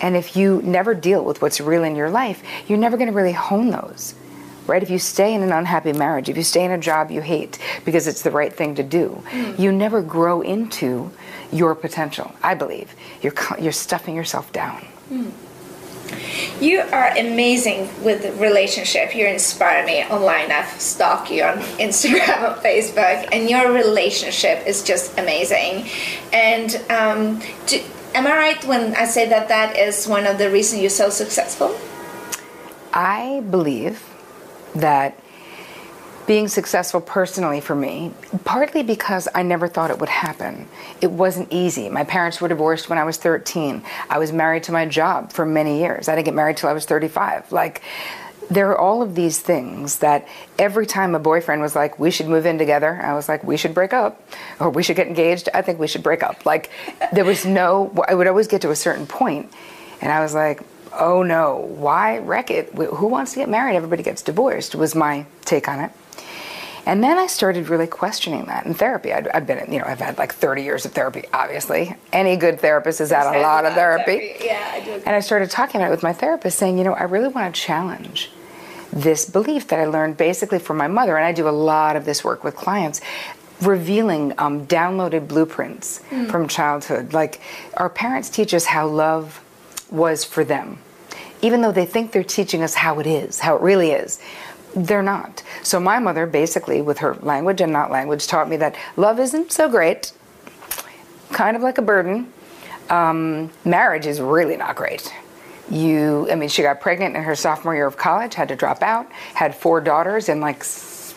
And 0.00 0.16
if 0.16 0.36
you 0.36 0.60
never 0.62 0.94
deal 0.94 1.24
with 1.24 1.40
what's 1.40 1.60
real 1.60 1.84
in 1.84 1.96
your 1.96 2.10
life, 2.10 2.42
you're 2.66 2.78
never 2.78 2.96
going 2.96 3.08
to 3.08 3.14
really 3.14 3.32
hone 3.32 3.70
those. 3.70 4.14
Right? 4.66 4.82
If 4.82 4.88
you 4.88 4.98
stay 4.98 5.34
in 5.34 5.42
an 5.42 5.52
unhappy 5.52 5.92
marriage, 5.92 6.30
if 6.30 6.38
you 6.38 6.42
stay 6.42 6.64
in 6.64 6.70
a 6.70 6.78
job 6.78 7.10
you 7.10 7.20
hate 7.20 7.58
because 7.84 8.06
it's 8.06 8.22
the 8.22 8.30
right 8.30 8.52
thing 8.52 8.74
to 8.76 8.82
do, 8.82 9.22
mm. 9.30 9.58
you 9.58 9.70
never 9.70 10.00
grow 10.00 10.40
into 10.40 11.10
your 11.52 11.74
potential. 11.74 12.32
I 12.42 12.54
believe 12.54 12.94
you're 13.20 13.34
you're 13.60 13.72
stuffing 13.72 14.16
yourself 14.16 14.52
down. 14.52 14.82
Mm. 15.10 15.32
You 16.60 16.80
are 16.80 17.10
amazing 17.16 17.88
with 18.02 18.22
the 18.22 18.32
relationship. 18.32 19.14
You 19.14 19.26
inspire 19.26 19.84
me 19.84 20.04
online. 20.04 20.50
I 20.50 20.64
stalk 20.78 21.30
you 21.30 21.42
on 21.44 21.58
Instagram 21.78 22.54
and 22.54 22.62
Facebook, 22.62 23.28
and 23.32 23.48
your 23.48 23.72
relationship 23.72 24.66
is 24.66 24.82
just 24.82 25.18
amazing. 25.18 25.88
And 26.32 26.74
um, 26.90 27.42
do, 27.66 27.80
am 28.14 28.26
I 28.26 28.36
right 28.36 28.64
when 28.64 28.94
I 28.94 29.04
say 29.04 29.28
that 29.28 29.48
that 29.48 29.76
is 29.76 30.06
one 30.06 30.26
of 30.26 30.38
the 30.38 30.50
reasons 30.50 30.80
you're 30.80 30.90
so 30.90 31.10
successful? 31.10 31.76
I 32.92 33.42
believe 33.50 34.02
that 34.74 35.18
being 36.26 36.48
successful 36.48 37.00
personally 37.00 37.60
for 37.60 37.74
me, 37.74 38.12
partly 38.44 38.82
because 38.82 39.28
I 39.34 39.42
never 39.42 39.68
thought 39.68 39.90
it 39.90 39.98
would 39.98 40.08
happen. 40.08 40.68
It 41.00 41.10
wasn't 41.10 41.52
easy. 41.52 41.88
My 41.88 42.04
parents 42.04 42.40
were 42.40 42.48
divorced 42.48 42.88
when 42.88 42.98
I 42.98 43.04
was 43.04 43.16
13. 43.16 43.82
I 44.08 44.18
was 44.18 44.32
married 44.32 44.64
to 44.64 44.72
my 44.72 44.86
job 44.86 45.32
for 45.32 45.44
many 45.44 45.80
years. 45.80 46.08
I 46.08 46.14
didn't 46.14 46.26
get 46.26 46.34
married 46.34 46.56
till 46.56 46.68
I 46.68 46.72
was 46.72 46.86
35. 46.86 47.52
Like, 47.52 47.82
there 48.50 48.70
are 48.70 48.78
all 48.78 49.02
of 49.02 49.14
these 49.14 49.40
things 49.40 49.98
that 49.98 50.28
every 50.58 50.86
time 50.86 51.14
a 51.14 51.18
boyfriend 51.18 51.62
was 51.62 51.74
like, 51.74 51.98
we 51.98 52.10
should 52.10 52.28
move 52.28 52.46
in 52.46 52.58
together, 52.58 53.00
I 53.02 53.14
was 53.14 53.28
like, 53.28 53.42
we 53.44 53.56
should 53.56 53.74
break 53.74 53.92
up 53.92 54.22
or 54.60 54.70
we 54.70 54.82
should 54.82 54.96
get 54.96 55.06
engaged. 55.06 55.48
I 55.54 55.62
think 55.62 55.78
we 55.78 55.86
should 55.86 56.02
break 56.02 56.22
up. 56.22 56.44
Like, 56.44 56.70
there 57.12 57.24
was 57.24 57.46
no, 57.46 57.92
I 58.06 58.14
would 58.14 58.26
always 58.26 58.48
get 58.48 58.62
to 58.62 58.70
a 58.70 58.76
certain 58.76 59.06
point 59.06 59.52
and 60.00 60.12
I 60.12 60.20
was 60.20 60.34
like, 60.34 60.62
oh 60.98 61.22
no, 61.22 61.56
why 61.76 62.18
wreck 62.18 62.50
it? 62.50 62.70
Who 62.74 63.06
wants 63.06 63.32
to 63.32 63.38
get 63.38 63.48
married? 63.48 63.76
Everybody 63.76 64.02
gets 64.02 64.22
divorced, 64.22 64.74
was 64.74 64.94
my 64.94 65.26
take 65.44 65.68
on 65.68 65.80
it. 65.80 65.92
And 66.86 67.02
then 67.02 67.16
I 67.16 67.28
started 67.28 67.70
really 67.70 67.86
questioning 67.86 68.44
that 68.44 68.66
in 68.66 68.74
therapy. 68.74 69.12
i 69.12 69.22
have 69.32 69.46
been, 69.46 69.72
you 69.72 69.78
know, 69.78 69.86
I've 69.86 70.00
had 70.00 70.18
like 70.18 70.34
30 70.34 70.62
years 70.62 70.84
of 70.84 70.92
therapy, 70.92 71.24
obviously. 71.32 71.96
Any 72.12 72.36
good 72.36 72.60
therapist 72.60 72.98
has 72.98 73.10
had 73.10 73.34
a 73.34 73.40
lot 73.40 73.64
of 73.64 73.72
therapy. 73.72 74.18
therapy. 74.18 74.44
Yeah, 74.44 74.70
I 74.70 74.80
do. 74.84 74.92
And 74.92 75.16
I 75.16 75.20
started 75.20 75.50
talking 75.50 75.80
about 75.80 75.88
it 75.88 75.92
with 75.92 76.02
my 76.02 76.12
therapist, 76.12 76.58
saying, 76.58 76.76
you 76.76 76.84
know, 76.84 76.92
I 76.92 77.04
really 77.04 77.28
want 77.28 77.54
to 77.54 77.58
challenge 77.60 78.30
this 78.92 79.28
belief 79.28 79.68
that 79.68 79.80
I 79.80 79.86
learned 79.86 80.18
basically 80.18 80.58
from 80.58 80.76
my 80.76 80.88
mother. 80.88 81.16
And 81.16 81.26
I 81.26 81.32
do 81.32 81.48
a 81.48 81.50
lot 81.50 81.96
of 81.96 82.04
this 82.04 82.22
work 82.22 82.44
with 82.44 82.54
clients 82.54 83.00
revealing 83.62 84.34
um, 84.38 84.66
downloaded 84.66 85.26
blueprints 85.26 86.02
mm. 86.10 86.30
from 86.30 86.48
childhood. 86.48 87.14
Like 87.14 87.40
our 87.76 87.88
parents 87.88 88.28
teach 88.28 88.52
us 88.52 88.66
how 88.66 88.86
love 88.86 89.42
was 89.90 90.24
for 90.24 90.44
them, 90.44 90.78
even 91.44 91.60
though 91.60 91.72
they 91.72 91.84
think 91.84 92.12
they're 92.12 92.24
teaching 92.24 92.62
us 92.62 92.72
how 92.72 92.98
it 93.00 93.06
is, 93.06 93.38
how 93.38 93.54
it 93.54 93.60
really 93.60 93.90
is. 93.90 94.18
They're 94.74 95.02
not. 95.02 95.42
So 95.62 95.78
my 95.78 95.98
mother, 95.98 96.26
basically, 96.26 96.80
with 96.80 96.98
her 96.98 97.16
language 97.16 97.60
and 97.60 97.70
not 97.70 97.90
language, 97.90 98.26
taught 98.26 98.48
me 98.48 98.56
that 98.56 98.74
love 98.96 99.20
isn't 99.20 99.52
so 99.52 99.68
great, 99.68 100.12
kind 101.32 101.54
of 101.54 101.62
like 101.62 101.76
a 101.76 101.82
burden. 101.82 102.32
Um, 102.88 103.50
marriage 103.64 104.06
is 104.06 104.22
really 104.22 104.56
not 104.56 104.74
great. 104.74 105.12
You, 105.70 106.30
I 106.30 106.34
mean, 106.34 106.48
she 106.48 106.62
got 106.62 106.80
pregnant 106.80 107.14
in 107.14 107.22
her 107.22 107.34
sophomore 107.34 107.74
year 107.74 107.86
of 107.86 107.98
college, 107.98 108.34
had 108.34 108.48
to 108.48 108.56
drop 108.56 108.82
out, 108.82 109.10
had 109.34 109.54
four 109.54 109.82
daughters 109.82 110.30
in 110.30 110.40
like 110.40 110.64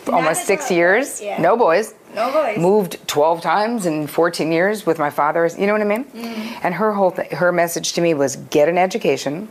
almost 0.09 0.45
six 0.45 0.69
years. 0.69 1.21
Yeah. 1.21 1.41
No 1.41 1.55
boys. 1.55 1.93
No 2.13 2.31
boys. 2.31 2.57
Moved 2.57 3.07
12 3.07 3.41
times 3.41 3.85
in 3.85 4.07
14 4.07 4.51
years 4.51 4.85
with 4.85 4.99
my 4.99 5.09
father. 5.09 5.49
You 5.57 5.67
know 5.67 5.73
what 5.73 5.81
I 5.81 5.85
mean? 5.85 6.03
Mm. 6.05 6.59
And 6.63 6.73
her 6.75 6.91
whole 6.93 7.11
th- 7.11 7.31
her 7.31 7.51
message 7.51 7.93
to 7.93 8.01
me 8.01 8.13
was 8.13 8.35
get 8.35 8.67
an 8.67 8.77
education, 8.77 9.47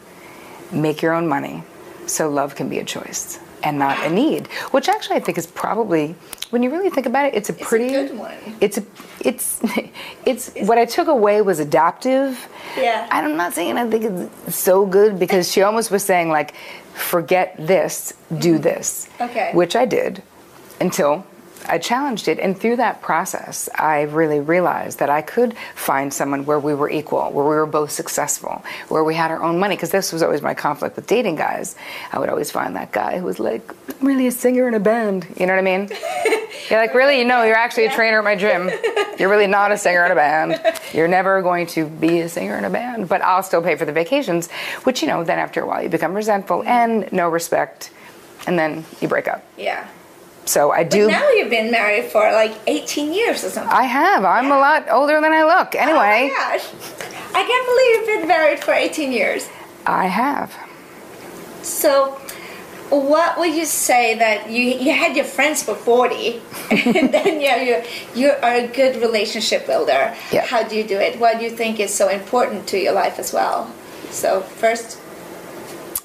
make 0.73 1.03
your 1.03 1.13
own 1.13 1.27
money, 1.27 1.63
so 2.07 2.29
love 2.29 2.55
can 2.55 2.69
be 2.69 2.79
a 2.79 2.85
choice 2.85 3.39
and 3.63 3.79
not 3.79 3.99
a 4.07 4.11
need, 4.11 4.47
which 4.71 4.89
actually 4.89 5.17
I 5.17 5.21
think 5.21 5.39
is 5.39 5.47
probably, 5.47 6.15
when 6.51 6.63
you 6.63 6.71
really 6.71 6.91
think 6.91 7.07
about 7.07 7.27
it, 7.27 7.35
it's 7.35 7.49
a 7.49 7.53
pretty 7.53 7.87
it's 7.87 8.11
a 8.11 8.15
good 8.15 8.19
one. 8.19 8.57
It's 8.61 8.79
a, 8.79 8.85
it's, 9.21 9.61
it's, 9.65 9.91
it's 10.55 10.69
what 10.69 10.79
I 10.79 10.85
took 10.85 11.09
away 11.09 11.43
was 11.43 11.59
adaptive. 11.59 12.49
Yeah. 12.77 13.09
I'm 13.11 13.37
not 13.37 13.55
saying 13.55 13.77
I 13.77 13.89
think 13.91 14.05
it's 14.05 14.57
so 14.57 14.87
good 14.87 15.19
because 15.19 15.51
she 15.51 15.63
almost 15.63 15.91
was 15.91 16.05
saying 16.05 16.29
like, 16.29 16.55
forget 16.95 17.57
this, 17.59 18.15
do 18.39 18.55
mm-hmm. 18.55 18.63
this. 18.63 19.09
Okay. 19.21 19.51
Which 19.53 19.75
I 19.75 19.85
did 19.85 20.23
until 20.81 21.27
I 21.69 21.79
challenged 21.79 22.29
it, 22.29 22.39
and 22.39 22.59
through 22.59 22.77
that 22.77 23.03
process, 23.03 23.69
I 23.75 24.03
really 24.03 24.41
realized 24.41 24.99
that 24.99 25.11
I 25.11 25.23
could 25.23 25.55
find 25.75 26.13
someone 26.13 26.45
where 26.45 26.59
we 26.59 26.75
were 26.75 26.91
equal, 26.91 27.31
where 27.33 27.45
we 27.45 27.55
were 27.55 27.67
both 27.67 27.91
successful, 27.91 28.65
where 28.89 29.05
we 29.05 29.15
had 29.15 29.31
our 29.31 29.43
own 29.43 29.59
money. 29.59 29.77
Because 29.77 29.91
this 29.91 30.13
was 30.13 30.23
always 30.23 30.43
my 30.43 30.55
conflict 30.55 30.97
with 30.97 31.07
dating 31.07 31.37
guys. 31.37 31.77
I 32.13 32.19
would 32.19 32.29
always 32.29 32.51
find 32.51 32.77
that 32.77 32.93
guy 32.93 33.19
who 33.19 33.25
was 33.25 33.39
like, 33.39 33.71
I'm 34.01 34.07
really 34.07 34.27
a 34.27 34.33
singer 34.33 34.69
in 34.69 34.75
a 34.75 34.81
band. 34.81 35.27
You 35.37 35.47
know 35.47 35.55
what 35.55 35.61
I 35.61 35.79
mean? 35.79 35.91
You're 36.71 36.81
like, 36.81 36.95
really? 36.95 37.19
You 37.19 37.25
know, 37.25 37.45
you're 37.45 37.55
actually 37.55 37.87
a 37.87 37.93
trainer 37.93 38.19
at 38.19 38.25
my 38.25 38.35
gym. 38.35 38.71
You're 39.19 39.29
really 39.29 39.47
not 39.47 39.71
a 39.71 39.79
singer 39.79 40.05
in 40.05 40.11
a 40.11 40.17
band. 40.17 40.61
You're 40.93 41.07
never 41.07 41.41
going 41.41 41.67
to 41.69 41.87
be 41.87 42.21
a 42.21 42.29
singer 42.29 42.59
in 42.59 42.65
a 42.65 42.71
band, 42.71 43.09
but 43.09 43.23
I'll 43.23 43.45
still 43.45 43.63
pay 43.63 43.77
for 43.77 43.85
the 43.85 43.93
vacations, 43.93 44.51
which, 44.83 45.01
you 45.01 45.07
know, 45.07 45.23
then 45.23 45.39
after 45.39 45.63
a 45.63 45.67
while 45.67 45.83
you 45.83 45.89
become 45.89 46.13
resentful 46.13 46.65
and 46.65 47.13
no 47.13 47.29
respect, 47.29 47.91
and 48.49 48.59
then 48.59 48.85
you 49.01 49.07
break 49.07 49.29
up. 49.29 49.45
Yeah. 49.57 49.87
So 50.47 50.71
I 50.71 50.85
do. 50.85 51.07
But 51.07 51.13
now 51.13 51.31
you've 51.31 51.51
been 51.51 51.71
married 51.71 52.05
for 52.07 52.21
like 52.33 52.55
18 52.67 53.13
years 53.13 53.45
or 53.45 53.51
something. 53.51 53.73
I 53.73 53.83
have. 53.83 54.25
I'm 54.25 54.47
a 54.47 54.59
lot 54.59 54.89
older 54.91 55.21
than 55.21 55.33
I 55.33 55.43
look. 55.45 55.75
Oh, 55.75 55.79
anyway, 55.79 56.31
Oh 56.33 56.35
my 56.39 56.57
gosh. 56.57 56.67
I 57.35 57.43
can't 57.45 57.67
believe 57.67 57.91
you've 57.97 58.21
been 58.21 58.29
married 58.29 58.61
for 58.65 58.73
18 58.73 59.13
years. 59.13 59.49
I 59.85 60.07
have. 60.07 60.55
So, 61.63 62.13
what 62.91 63.37
would 63.39 63.53
you 63.55 63.65
say 63.67 64.15
that 64.19 64.49
you 64.49 64.63
you 64.63 64.93
had 64.93 65.17
your 65.17 65.25
friends 65.25 65.63
for 65.65 65.75
40, 65.75 66.41
and 66.71 67.13
then 67.13 67.41
yeah, 67.41 67.61
you 67.61 67.83
you 68.15 68.31
are 68.43 68.55
a 68.55 68.67
good 68.69 68.97
relationship 69.03 69.67
builder? 69.67 70.15
Yeah. 70.31 70.47
How 70.47 70.63
do 70.63 70.77
you 70.77 70.85
do 70.85 70.97
it? 70.97 71.19
What 71.19 71.39
do 71.39 71.45
you 71.45 71.51
think 71.51 71.81
is 71.81 71.93
so 71.93 72.09
important 72.09 72.69
to 72.69 72.79
your 72.79 72.93
life 72.93 73.19
as 73.19 73.33
well? 73.33 73.71
So 74.11 74.41
first, 74.41 74.99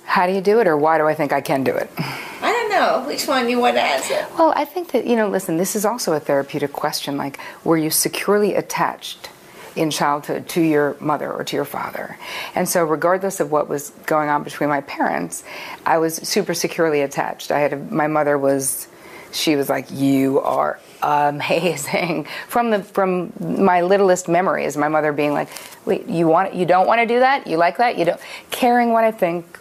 How 0.05 0.25
do 0.25 0.33
you 0.33 0.41
do 0.41 0.59
it, 0.59 0.67
or 0.67 0.75
why 0.75 0.97
do 0.97 1.05
I 1.07 1.13
think 1.13 1.31
I 1.31 1.41
can 1.41 1.63
do 1.63 1.75
it? 1.75 1.89
I 2.41 2.51
don't 2.51 2.69
know 2.69 3.07
which 3.07 3.27
one 3.27 3.49
you 3.49 3.59
want 3.59 3.75
to 3.75 3.81
answer. 3.81 4.25
Well, 4.37 4.53
I 4.55 4.65
think 4.65 4.91
that, 4.91 5.05
you 5.05 5.15
know, 5.15 5.29
listen, 5.29 5.57
this 5.57 5.75
is 5.75 5.85
also 5.85 6.13
a 6.13 6.19
therapeutic 6.19 6.73
question. 6.73 7.17
Like, 7.17 7.39
were 7.63 7.77
you 7.77 7.89
securely 7.89 8.55
attached 8.55 9.29
in 9.75 9.89
childhood 9.89 10.49
to 10.49 10.61
your 10.61 10.97
mother 10.99 11.31
or 11.31 11.43
to 11.43 11.55
your 11.55 11.65
father? 11.65 12.17
And 12.55 12.67
so, 12.67 12.83
regardless 12.83 13.39
of 13.39 13.51
what 13.51 13.69
was 13.69 13.91
going 14.05 14.29
on 14.29 14.43
between 14.43 14.69
my 14.69 14.81
parents, 14.81 15.43
I 15.85 15.99
was 15.99 16.15
super 16.15 16.53
securely 16.53 17.01
attached. 17.01 17.51
I 17.51 17.59
had 17.59 17.73
a, 17.73 17.77
my 17.77 18.07
mother 18.07 18.37
was, 18.37 18.87
she 19.31 19.55
was 19.55 19.69
like, 19.69 19.91
you 19.91 20.39
are 20.41 20.79
amazing. 21.03 22.27
From 22.47 22.71
the 22.71 22.83
from 22.83 23.33
my 23.39 23.81
littlest 23.81 24.27
memories, 24.27 24.77
my 24.77 24.87
mother 24.87 25.11
being 25.13 25.33
like, 25.33 25.49
wait, 25.85 26.07
you 26.07 26.27
want 26.27 26.53
you 26.53 26.65
don't 26.65 26.87
want 26.87 27.01
to 27.01 27.07
do 27.07 27.19
that? 27.19 27.47
You 27.47 27.57
like 27.57 27.77
that? 27.77 27.97
You 27.97 28.05
don't 28.05 28.21
caring 28.51 28.91
what 28.91 29.03
I 29.03 29.11
think, 29.11 29.57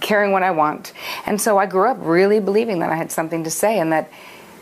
caring 0.00 0.32
what 0.32 0.42
I 0.42 0.50
want. 0.50 0.92
And 1.26 1.40
so 1.40 1.58
I 1.58 1.66
grew 1.66 1.88
up 1.88 1.98
really 2.00 2.40
believing 2.40 2.80
that 2.80 2.90
I 2.90 2.96
had 2.96 3.12
something 3.12 3.44
to 3.44 3.50
say 3.50 3.78
and 3.78 3.92
that 3.92 4.10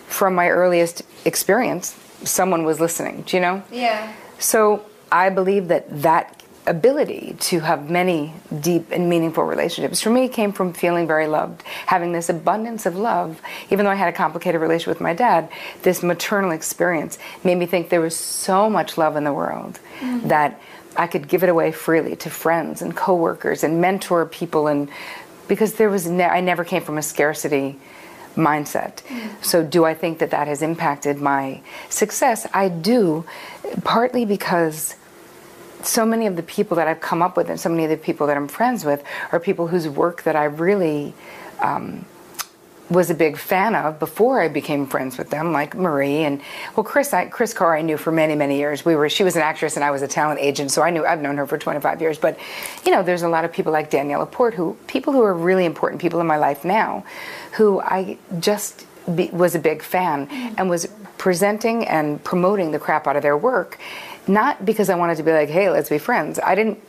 from 0.07 0.35
my 0.35 0.49
earliest 0.49 1.03
experience, 1.25 1.99
someone 2.25 2.65
was 2.65 2.81
listening. 2.81 3.23
Do 3.23 3.37
you 3.37 3.41
know? 3.41 3.63
Yeah. 3.71 4.13
So 4.39 4.85
I 5.11 5.31
believe 5.31 5.69
that 5.69 6.03
that 6.03 6.43
ability 6.67 7.37
to 7.39 7.61
have 7.61 7.91
many 7.91 8.33
deep 8.61 8.91
and 8.91 9.09
meaningful 9.09 9.45
relationships 9.45 10.01
for 10.01 10.09
me 10.09 10.29
came 10.29 10.51
from 10.51 10.73
feeling 10.73 11.07
very 11.07 11.27
loved 11.27 11.63
having 11.87 12.13
this 12.13 12.31
abundance 12.31 12.87
of 12.87 12.97
love 12.97 13.41
even 13.71 13.85
though 13.85 13.91
i 13.91 13.95
had 13.95 14.09
a 14.09 14.17
complicated 14.17 14.59
relationship 14.59 14.89
with 14.89 15.01
my 15.01 15.13
dad 15.13 15.47
this 15.83 16.03
maternal 16.03 16.53
experience 16.53 17.19
made 17.45 17.57
me 17.57 17.67
think 17.67 17.91
there 17.91 18.01
was 18.01 18.17
so 18.17 18.71
much 18.71 18.97
love 18.97 19.15
in 19.17 19.25
the 19.25 19.33
world 19.33 19.79
mm. 20.01 20.27
that 20.27 20.59
i 20.97 21.07
could 21.07 21.29
give 21.29 21.43
it 21.43 21.49
away 21.49 21.73
freely 21.73 22.17
to 22.17 22.31
friends 22.31 22.83
and 22.83 22.97
coworkers 22.97 23.65
and 23.65 23.81
mentor 23.81 24.27
people 24.27 24.67
and 24.67 24.89
because 25.49 25.75
there 25.75 25.91
was 25.91 26.07
ne- 26.07 26.25
i 26.25 26.41
never 26.41 26.65
came 26.65 26.83
from 26.83 26.99
a 26.99 27.03
scarcity 27.03 27.79
mindset. 28.37 29.01
So, 29.43 29.63
do 29.63 29.85
I 29.85 29.95
think 29.95 30.19
that 30.19 30.31
that 30.31 30.49
has 30.49 30.63
impacted 30.63 31.21
my 31.21 31.61
success? 31.89 32.47
I 32.53 32.69
do, 32.69 33.25
partly 33.85 34.25
because 34.25 34.97
so 35.83 36.07
many 36.07 36.27
of 36.27 36.37
the 36.37 36.43
people 36.43 36.77
that 36.77 36.89
I've 36.89 37.01
come 37.01 37.23
up 37.23 37.37
with 37.37 37.51
and 37.51 37.61
so 37.61 37.69
many 37.69 37.85
of 37.85 37.91
the 37.91 37.97
people 37.97 38.27
that 38.27 38.37
I'm 38.37 38.49
friends 38.49 38.85
with 38.85 39.05
are 39.33 39.41
people 39.41 39.69
whose 39.69 39.89
work 39.89 40.23
that 40.23 40.35
I 40.35 40.45
really 40.45 41.13
um, 41.61 42.05
was 42.91 43.11
a 43.11 43.15
big 43.15 43.39
fan 43.39 43.75
of 43.75 43.99
before 43.99 44.41
I 44.41 44.49
became 44.49 44.87
friends 44.87 45.17
with 45.17 45.31
them, 45.31 45.53
like 45.53 45.75
Marie 45.75 46.25
and 46.25 46.41
well, 46.77 46.85
Kris. 46.85 47.15
I, 47.15 47.27
Kris 47.27 47.55
Carr, 47.55 47.77
I 47.77 47.83
knew 47.83 47.97
for 47.97 48.13
many, 48.13 48.35
many 48.35 48.59
years. 48.59 48.85
We 48.85 48.95
were. 48.95 49.09
She 49.09 49.25
was 49.25 49.37
an 49.37 49.43
actress, 49.43 49.77
and 49.77 49.85
I 49.85 49.91
was 49.91 50.03
a 50.03 50.09
talent 50.09 50.41
agent, 50.41 50.71
so 50.71 50.83
I 50.83 50.91
knew. 50.91 51.05
I've 51.05 51.21
known 51.21 51.37
her 51.39 51.47
for 51.47 51.57
25 51.57 52.01
years. 52.01 52.19
But 52.19 52.39
you 52.85 52.93
know, 52.93 53.03
there's 53.03 53.23
a 53.23 53.29
lot 53.29 53.45
of 53.45 53.53
people 53.53 53.73
like 53.73 53.91
Danielle 53.91 54.21
Laporte, 54.21 54.55
who 54.55 54.77
people 54.87 55.13
who 55.13 55.23
are 55.23 55.35
really 55.35 55.65
important 55.65 56.01
people 56.01 56.21
in 56.21 56.27
my 56.27 56.37
life 56.37 56.65
now, 56.65 57.05
who 57.53 57.81
I 57.81 58.19
just 58.39 58.87
be, 59.15 59.31
was 59.31 59.55
a 59.55 59.59
big 59.59 59.83
fan 59.83 60.29
and 60.59 60.69
was 60.69 60.87
presenting 61.17 61.87
and 61.87 62.23
promoting 62.23 62.71
the 62.71 62.79
crap 62.79 63.07
out 63.07 63.17
of 63.17 63.23
their 63.23 63.37
work, 63.37 63.79
not 64.27 64.65
because 64.67 64.91
I 64.91 64.95
wanted 64.95 65.17
to 65.17 65.23
be 65.23 65.33
like, 65.33 65.49
hey, 65.49 65.71
let's 65.71 65.89
be 65.89 65.99
friends. 65.99 66.39
I 66.39 66.55
didn't 66.55 66.81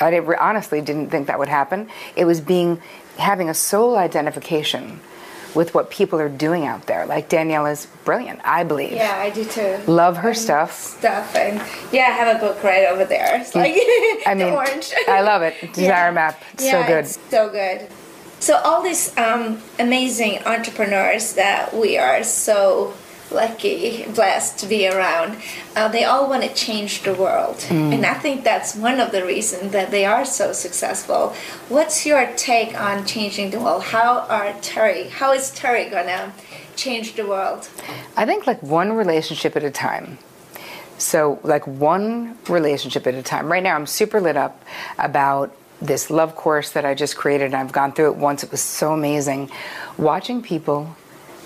I 0.00 0.10
didn't, 0.10 0.34
honestly 0.38 0.80
didn't 0.80 1.10
think 1.10 1.26
that 1.26 1.38
would 1.38 1.48
happen. 1.48 1.88
It 2.16 2.24
was 2.24 2.40
being 2.40 2.80
having 3.18 3.48
a 3.48 3.54
soul 3.54 3.96
identification 3.96 5.00
with 5.56 5.74
what 5.74 5.90
people 5.90 6.20
are 6.20 6.28
doing 6.28 6.66
out 6.66 6.86
there. 6.86 7.06
Like 7.06 7.28
Danielle 7.28 7.66
is 7.66 7.86
brilliant, 8.04 8.40
I 8.44 8.62
believe. 8.62 8.92
Yeah, 8.92 9.16
I 9.16 9.30
do 9.30 9.44
too. 9.44 9.78
Love 9.86 10.18
her 10.18 10.34
stuff. 10.34 10.72
Stuff 10.72 11.34
and 11.34 11.56
yeah, 11.92 12.02
I 12.02 12.10
have 12.10 12.36
a 12.36 12.38
book 12.38 12.62
right 12.62 12.86
over 12.86 13.04
there. 13.04 13.40
It's 13.40 13.54
like 13.54 13.74
I 14.26 14.34
the 14.34 14.34
mean, 14.44 14.54
orange. 14.54 14.92
I 15.08 15.22
love 15.22 15.42
it. 15.42 15.54
Desire 15.72 16.12
Map. 16.12 16.40
It's 16.52 16.64
yeah, 16.64 16.82
so 16.82 16.86
good. 16.86 17.04
It's 17.04 17.30
so 17.30 17.48
good. 17.48 17.88
So 18.38 18.58
all 18.58 18.82
these 18.82 19.16
um, 19.16 19.60
amazing 19.78 20.44
entrepreneurs 20.44 21.32
that 21.32 21.74
we 21.74 21.96
are 21.96 22.22
so 22.22 22.94
lucky, 23.30 24.04
blessed 24.14 24.58
to 24.58 24.66
be 24.66 24.88
around, 24.88 25.36
uh, 25.74 25.88
they 25.88 26.04
all 26.04 26.28
want 26.28 26.42
to 26.42 26.52
change 26.54 27.02
the 27.02 27.14
world, 27.14 27.56
Mm. 27.68 27.94
and 27.94 28.06
I 28.06 28.14
think 28.14 28.44
that's 28.44 28.74
one 28.74 29.00
of 29.00 29.12
the 29.12 29.24
reasons 29.24 29.72
that 29.72 29.90
they 29.90 30.04
are 30.04 30.24
so 30.24 30.52
successful. 30.52 31.34
What's 31.68 32.06
your 32.06 32.28
take 32.36 32.78
on 32.80 33.04
changing 33.04 33.50
the 33.50 33.58
world? 33.60 33.82
How 33.84 34.26
are 34.28 34.52
Terry? 34.62 35.08
How 35.08 35.32
is 35.32 35.50
Terri 35.50 35.90
gonna 35.90 36.32
change 36.76 37.14
the 37.16 37.26
world? 37.26 37.68
I 38.16 38.24
think 38.26 38.46
like 38.46 38.62
one 38.62 38.92
relationship 38.92 39.56
at 39.56 39.64
a 39.64 39.70
time. 39.70 40.18
So, 40.98 41.38
like 41.42 41.66
one 41.66 42.38
relationship 42.48 43.06
at 43.06 43.14
a 43.14 43.22
time. 43.22 43.52
Right 43.52 43.62
now, 43.62 43.74
I'm 43.74 43.86
super 43.86 44.18
lit 44.18 44.36
up 44.36 44.62
about 44.98 45.50
this 45.82 46.08
love 46.08 46.34
course 46.36 46.70
that 46.70 46.86
I 46.86 46.94
just 46.94 47.16
created, 47.18 47.46
and 47.46 47.54
I've 47.56 47.70
gone 47.72 47.92
through 47.92 48.12
it 48.12 48.16
once. 48.16 48.42
It 48.42 48.50
was 48.50 48.62
so 48.62 48.92
amazing. 48.94 49.50
Watching 49.98 50.40
people 50.40 50.96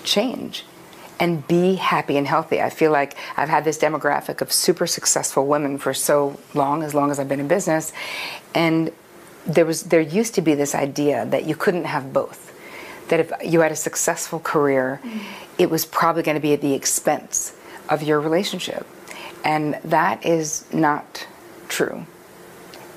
change 0.05 0.63
and 1.21 1.47
be 1.47 1.75
happy 1.75 2.17
and 2.17 2.27
healthy. 2.27 2.59
I 2.59 2.71
feel 2.71 2.91
like 2.91 3.15
I've 3.37 3.47
had 3.47 3.63
this 3.63 3.77
demographic 3.77 4.41
of 4.41 4.51
super 4.51 4.87
successful 4.87 5.45
women 5.45 5.77
for 5.77 5.93
so 5.93 6.39
long, 6.55 6.81
as 6.81 6.95
long 6.95 7.11
as 7.11 7.19
I've 7.19 7.29
been 7.29 7.39
in 7.39 7.47
business, 7.47 7.93
and 8.55 8.91
there 9.45 9.65
was 9.65 9.83
there 9.83 10.01
used 10.01 10.33
to 10.35 10.41
be 10.41 10.55
this 10.55 10.73
idea 10.73 11.27
that 11.27 11.45
you 11.45 11.55
couldn't 11.55 11.85
have 11.85 12.11
both. 12.11 12.51
That 13.09 13.19
if 13.19 13.31
you 13.45 13.59
had 13.59 13.71
a 13.71 13.75
successful 13.75 14.39
career, 14.39 14.99
it 15.59 15.69
was 15.69 15.85
probably 15.85 16.23
going 16.23 16.35
to 16.35 16.41
be 16.41 16.53
at 16.53 16.61
the 16.61 16.73
expense 16.73 17.53
of 17.87 18.01
your 18.01 18.19
relationship, 18.19 18.87
and 19.45 19.75
that 19.83 20.25
is 20.25 20.65
not 20.73 21.27
true. 21.67 22.07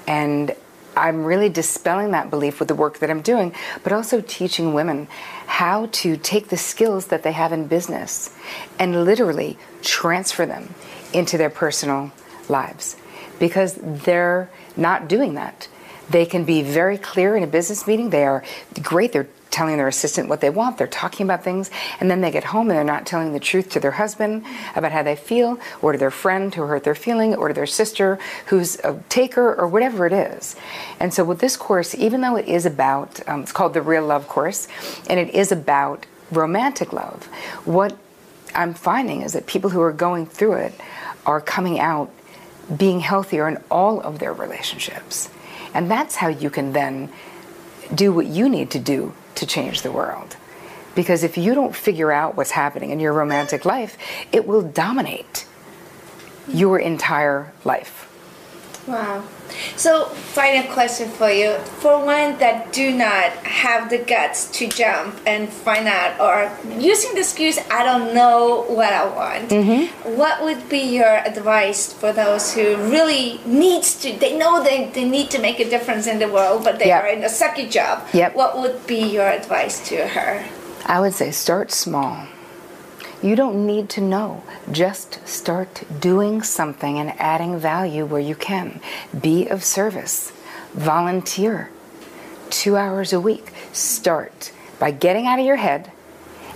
And 0.06 0.56
I'm 0.96 1.24
really 1.24 1.48
dispelling 1.48 2.12
that 2.12 2.30
belief 2.30 2.58
with 2.58 2.68
the 2.68 2.74
work 2.74 2.98
that 2.98 3.10
I'm 3.10 3.22
doing, 3.22 3.54
but 3.82 3.92
also 3.92 4.20
teaching 4.20 4.74
women 4.74 5.08
how 5.46 5.86
to 5.92 6.16
take 6.16 6.48
the 6.48 6.56
skills 6.56 7.06
that 7.06 7.22
they 7.22 7.32
have 7.32 7.52
in 7.52 7.66
business 7.66 8.34
and 8.78 9.04
literally 9.04 9.58
transfer 9.82 10.46
them 10.46 10.74
into 11.12 11.38
their 11.38 11.50
personal 11.50 12.12
lives 12.48 12.96
because 13.38 13.78
they're 13.80 14.50
not 14.76 15.08
doing 15.08 15.34
that. 15.34 15.68
They 16.10 16.26
can 16.26 16.44
be 16.44 16.62
very 16.62 16.98
clear 16.98 17.36
in 17.36 17.42
a 17.42 17.46
business 17.46 17.86
meeting. 17.86 18.10
They 18.10 18.24
are 18.24 18.44
great. 18.82 19.12
They're 19.12 19.28
telling 19.54 19.76
their 19.76 19.88
assistant 19.88 20.28
what 20.28 20.40
they 20.40 20.50
want. 20.50 20.76
They're 20.76 20.86
talking 20.86 21.24
about 21.24 21.44
things. 21.44 21.70
And 22.00 22.10
then 22.10 22.20
they 22.20 22.30
get 22.30 22.44
home 22.44 22.68
and 22.68 22.76
they're 22.76 22.84
not 22.84 23.06
telling 23.06 23.32
the 23.32 23.40
truth 23.40 23.70
to 23.70 23.80
their 23.80 23.92
husband 23.92 24.44
about 24.74 24.92
how 24.92 25.02
they 25.02 25.16
feel, 25.16 25.58
or 25.80 25.92
to 25.92 25.98
their 25.98 26.10
friend 26.10 26.54
who 26.54 26.62
hurt 26.62 26.84
their 26.84 26.94
feeling, 26.94 27.34
or 27.36 27.48
to 27.48 27.54
their 27.54 27.66
sister 27.66 28.18
who's 28.46 28.76
a 28.80 29.00
taker, 29.08 29.54
or 29.54 29.68
whatever 29.68 30.06
it 30.06 30.12
is. 30.12 30.56
And 30.98 31.14
so 31.14 31.24
with 31.24 31.38
this 31.38 31.56
course, 31.56 31.94
even 31.94 32.20
though 32.20 32.36
it 32.36 32.48
is 32.48 32.66
about, 32.66 33.26
um, 33.28 33.42
it's 33.42 33.52
called 33.52 33.74
the 33.74 33.82
Real 33.82 34.04
Love 34.04 34.28
Course, 34.28 34.66
and 35.08 35.20
it 35.20 35.32
is 35.32 35.52
about 35.52 36.04
romantic 36.30 36.92
love, 36.92 37.26
what 37.64 37.96
I'm 38.54 38.74
finding 38.74 39.22
is 39.22 39.32
that 39.32 39.46
people 39.46 39.70
who 39.70 39.80
are 39.80 39.92
going 39.92 40.26
through 40.26 40.54
it 40.54 40.74
are 41.24 41.40
coming 41.40 41.78
out 41.78 42.10
being 42.76 43.00
healthier 43.00 43.46
in 43.48 43.62
all 43.70 44.00
of 44.00 44.18
their 44.18 44.32
relationships. 44.32 45.30
And 45.74 45.90
that's 45.90 46.16
how 46.16 46.28
you 46.28 46.50
can 46.50 46.72
then 46.72 47.12
do 47.94 48.12
what 48.12 48.26
you 48.26 48.48
need 48.48 48.70
to 48.70 48.78
do 48.78 49.12
to 49.36 49.46
change 49.46 49.82
the 49.82 49.92
world. 49.92 50.36
Because 50.94 51.24
if 51.24 51.36
you 51.36 51.54
don't 51.54 51.74
figure 51.74 52.12
out 52.12 52.36
what's 52.36 52.52
happening 52.52 52.90
in 52.90 53.00
your 53.00 53.12
romantic 53.12 53.64
life, 53.64 53.98
it 54.32 54.46
will 54.46 54.62
dominate 54.62 55.46
your 56.48 56.78
entire 56.78 57.52
life. 57.64 58.10
Wow. 58.86 59.24
So, 59.76 60.06
final 60.06 60.70
question 60.72 61.08
for 61.08 61.30
you. 61.30 61.56
For 61.80 62.04
one 62.04 62.38
that 62.38 62.72
do 62.72 62.90
not 62.90 63.32
have 63.46 63.88
the 63.88 63.98
guts 63.98 64.50
to 64.58 64.68
jump 64.68 65.16
and 65.26 65.48
find 65.48 65.86
out, 65.88 66.18
or 66.20 66.50
using 66.78 67.14
the 67.14 67.20
excuse, 67.20 67.58
I 67.70 67.82
don't 67.84 68.14
know 68.14 68.64
what 68.68 68.92
I 68.92 69.06
want, 69.06 69.48
Mm-hmm. 69.50 70.16
what 70.18 70.42
would 70.42 70.68
be 70.68 70.80
your 70.96 71.16
advice 71.24 71.92
for 71.92 72.12
those 72.12 72.52
who 72.54 72.76
really 72.90 73.40
needs 73.46 73.94
to, 74.02 74.12
they 74.12 74.36
know 74.36 74.62
they, 74.62 74.90
they 74.90 75.04
need 75.08 75.30
to 75.30 75.38
make 75.40 75.60
a 75.60 75.68
difference 75.68 76.06
in 76.06 76.18
the 76.18 76.28
world, 76.28 76.64
but 76.64 76.78
they 76.78 76.86
Yep. 76.88 77.02
are 77.04 77.08
in 77.08 77.22
a 77.24 77.28
sucky 77.28 77.70
job. 77.70 78.06
Yep. 78.12 78.34
What 78.34 78.58
would 78.60 78.86
be 78.86 79.00
your 79.00 79.28
advice 79.28 79.86
to 79.88 80.08
her? 80.08 80.44
I 80.84 81.00
would 81.00 81.14
say 81.14 81.30
start 81.30 81.70
small. 81.70 82.26
You 83.24 83.36
don't 83.36 83.66
need 83.66 83.88
to 83.90 84.02
know. 84.02 84.44
Just 84.70 85.26
start 85.26 85.84
doing 85.98 86.42
something 86.42 86.98
and 86.98 87.18
adding 87.18 87.58
value 87.58 88.04
where 88.04 88.20
you 88.20 88.34
can. 88.34 88.82
Be 89.18 89.48
of 89.48 89.64
service. 89.64 90.30
Volunteer. 90.74 91.70
Two 92.50 92.76
hours 92.76 93.14
a 93.14 93.20
week. 93.20 93.50
Start 93.72 94.52
by 94.78 94.90
getting 94.90 95.26
out 95.26 95.38
of 95.38 95.46
your 95.46 95.56
head 95.56 95.90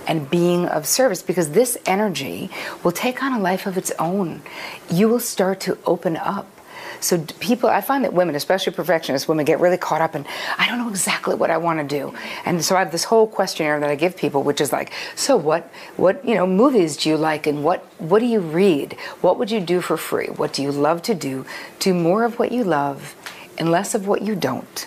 and 0.07 0.28
being 0.28 0.66
of 0.66 0.87
service 0.87 1.22
because 1.22 1.52
this 1.52 1.78
energy 1.87 2.50
will 2.85 2.92
take 2.92 3.22
on 3.22 3.33
a 3.33 3.40
life 3.40 3.66
of 3.66 3.78
its 3.78 3.90
own. 3.98 4.42
You 4.90 5.09
will 5.09 5.20
start 5.20 5.61
to 5.61 5.78
open 5.87 6.18
up. 6.18 6.58
So 7.01 7.19
people, 7.41 7.69
I 7.69 7.81
find 7.81 8.05
that 8.05 8.13
women, 8.13 8.35
especially 8.35 8.73
perfectionist 8.73 9.29
women, 9.29 9.45
get 9.45 9.61
really 9.61 9.77
caught 9.77 10.01
up 10.01 10.15
in, 10.15 10.27
I 10.59 10.67
don't 10.67 10.79
know 10.79 10.89
exactly 10.89 11.35
what 11.35 11.51
I 11.51 11.57
want 11.57 11.79
to 11.81 11.85
do. 11.85 12.15
And 12.45 12.65
so 12.65 12.77
I 12.77 12.81
have 12.81 12.93
this 12.93 13.05
whole 13.05 13.27
questionnaire 13.27 13.79
that 13.81 13.91
I 13.91 13.95
give 13.95 14.17
people, 14.17 14.43
which 14.43 14.61
is 14.61 14.73
like, 14.73 14.93
so 15.15 15.37
what, 15.37 15.65
what, 15.97 16.25
you 16.25 16.35
know, 16.35 16.47
movies 16.47 16.97
do 16.97 17.09
you 17.09 17.17
like 17.17 17.47
and 17.47 17.63
what, 17.63 17.85
what 17.99 18.19
do 18.21 18.27
you 18.27 18.41
read? 18.41 18.95
What 19.21 19.39
would 19.39 19.51
you 19.51 19.61
do 19.61 19.81
for 19.81 19.97
free? 19.97 20.27
What 20.27 20.53
do 20.53 20.63
you 20.63 20.73
love 20.73 21.03
to 21.03 21.15
do? 21.15 21.47
Do 21.79 21.95
more 21.95 22.25
of 22.25 22.39
what 22.39 22.53
you 22.53 22.65
love 22.65 23.15
and 23.59 23.71
less 23.71 23.95
of 23.95 24.07
what 24.07 24.23
you 24.23 24.35
don't. 24.35 24.87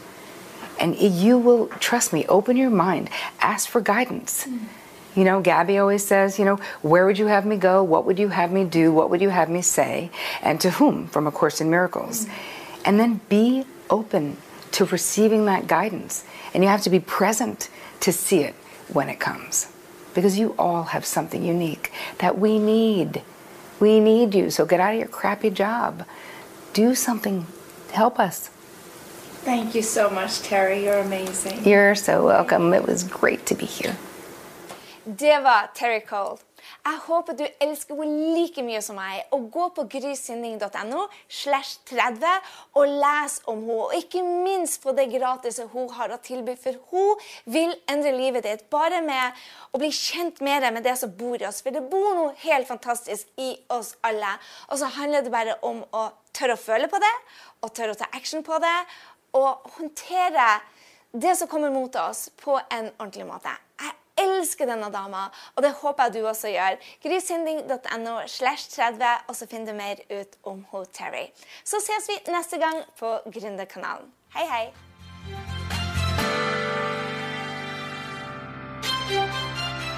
And 0.80 0.96
you 0.98 1.38
will, 1.38 1.68
trust 1.68 2.12
me, 2.12 2.26
open 2.28 2.58
your 2.58 2.72
mind, 2.72 3.10
ask 3.40 3.70
for 3.70 3.82
guidance. 3.82 4.46
Mm. 4.48 4.68
You 5.16 5.26
know, 5.26 5.42
Gabby 5.42 5.78
always 5.78 6.06
says, 6.06 6.40
you 6.40 6.46
know, 6.46 6.56
where 6.82 7.06
would 7.06 7.20
you 7.20 7.28
have 7.28 7.46
me 7.46 7.58
go? 7.58 7.84
What 7.84 8.06
would 8.06 8.18
you 8.18 8.30
have 8.30 8.52
me 8.52 8.64
do? 8.64 8.94
What 8.94 9.10
would 9.10 9.22
you 9.22 9.30
have 9.30 9.50
me 9.50 9.62
say? 9.62 10.10
And 10.42 10.60
to 10.62 10.72
whom 10.72 11.08
from 11.08 11.28
A 11.28 11.32
Course 11.32 11.60
in 11.60 11.70
Miracles? 11.70 12.26
Mm-hmm. 12.26 12.82
And 12.86 13.00
then 13.00 13.22
be 13.28 13.66
open 13.90 14.38
to 14.72 14.86
receiving 14.86 15.46
that 15.46 15.68
guidance. 15.68 16.24
And 16.54 16.64
you 16.64 16.70
have 16.70 16.82
to 16.84 16.90
be 16.90 17.00
present 17.00 17.70
to 18.00 18.14
see 18.14 18.40
it 18.40 18.56
when 18.88 19.10
it 19.10 19.20
comes. 19.20 19.72
Because 20.14 20.40
you 20.40 20.56
all 20.58 20.84
have 20.84 21.06
something 21.06 21.44
unique 21.44 21.92
that 22.20 22.38
we 22.38 22.58
need. 22.58 23.22
We 23.80 24.00
need 24.00 24.34
you. 24.34 24.50
So 24.50 24.66
get 24.66 24.80
out 24.80 24.94
of 24.94 25.00
your 25.00 25.10
crappy 25.10 25.50
job. 25.50 26.06
Do 26.74 26.96
something. 26.96 27.48
Help 27.92 28.20
us. 28.20 28.50
Thank 29.44 29.76
you 29.76 29.82
so 29.82 30.10
much, 30.10 30.42
Terri. 30.42 30.84
You're 30.84 31.00
amazing. 31.00 31.66
You're 31.66 31.96
so 31.96 32.26
welcome. 32.26 32.74
It 32.74 32.86
was 32.86 33.04
great 33.04 33.46
to 33.48 33.56
be 33.56 33.66
here. 33.66 33.98
Det 35.04 35.40
var 35.40 35.72
Terry 35.74 36.00
Cole. 36.06 36.38
Jeg 36.86 36.98
håper 37.08 37.34
du 37.34 37.42
elsker 37.64 37.98
henne 37.98 38.36
like 38.36 38.62
mye 38.62 38.82
som 38.86 39.00
meg. 39.00 39.24
Og 39.34 39.48
gå 39.50 39.64
på 39.74 39.86
grysynding.no 39.90 41.08
slash 41.26 41.80
30 41.90 42.28
og 42.78 42.92
les 43.02 43.40
om 43.50 43.64
henne. 43.64 43.78
Og 43.88 43.96
ikke 43.98 44.22
minst 44.22 44.84
få 44.84 44.94
det 44.94 45.08
gratis 45.10 45.58
hun 45.72 45.90
har 45.96 46.14
å 46.14 46.20
tilby, 46.22 46.54
for 46.54 46.78
hun 46.92 47.24
vil 47.50 47.74
endre 47.90 48.12
livet 48.14 48.46
ditt 48.46 48.68
bare 48.70 49.00
med 49.02 49.42
å 49.74 49.82
bli 49.82 49.90
kjent 49.90 50.44
mer 50.46 50.68
med 50.70 50.86
det 50.86 50.94
som 51.02 51.14
bor 51.18 51.42
i 51.42 51.48
oss. 51.50 51.64
For 51.66 51.74
det 51.74 51.82
bor 51.90 52.12
noe 52.20 52.36
helt 52.44 52.70
fantastisk 52.70 53.32
i 53.42 53.56
oss 53.74 53.96
alle. 54.06 54.36
Og 54.70 54.84
så 54.84 54.92
handler 55.00 55.26
det 55.26 55.34
bare 55.34 55.58
om 55.66 55.82
å 55.98 56.12
tørre 56.30 56.60
å 56.60 56.62
føle 56.62 56.92
på 56.92 57.02
det, 57.02 57.16
og 57.66 57.74
tørre 57.74 57.98
å 57.98 58.02
ta 58.04 58.12
action 58.14 58.46
på 58.46 58.62
det, 58.62 58.78
og 59.34 59.66
håndtere 59.80 60.52
det 61.12 61.34
som 61.42 61.50
kommer 61.50 61.74
mot 61.74 61.96
oss, 62.06 62.30
på 62.38 62.60
en 62.70 62.94
ordentlig 63.00 63.26
måte. 63.28 63.58
Jeg 63.82 63.98
elsker 64.20 64.70
denne 64.70 64.92
dama, 64.94 65.28
og 65.56 65.64
det 65.64 65.74
håper 65.82 66.04
jeg 66.10 66.14
du 66.14 66.28
også 66.28 66.52
gjør. 66.54 66.78
Grysynding.no 67.04 68.16
slash 68.28 68.70
30, 68.76 69.06
og 69.28 69.36
så 69.36 69.48
finner 69.48 69.72
du 69.72 69.78
mer 69.78 69.96
ut 70.22 70.38
om 70.44 70.66
hun 70.72 70.86
Terry. 70.94 71.28
Så 71.64 71.82
ses 71.84 72.10
vi 72.10 72.18
neste 72.32 72.58
gang 72.58 72.82
på 73.00 73.18
Gründerkanalen. 73.32 74.12
Hei, 74.36 74.48
hei! 74.48 74.66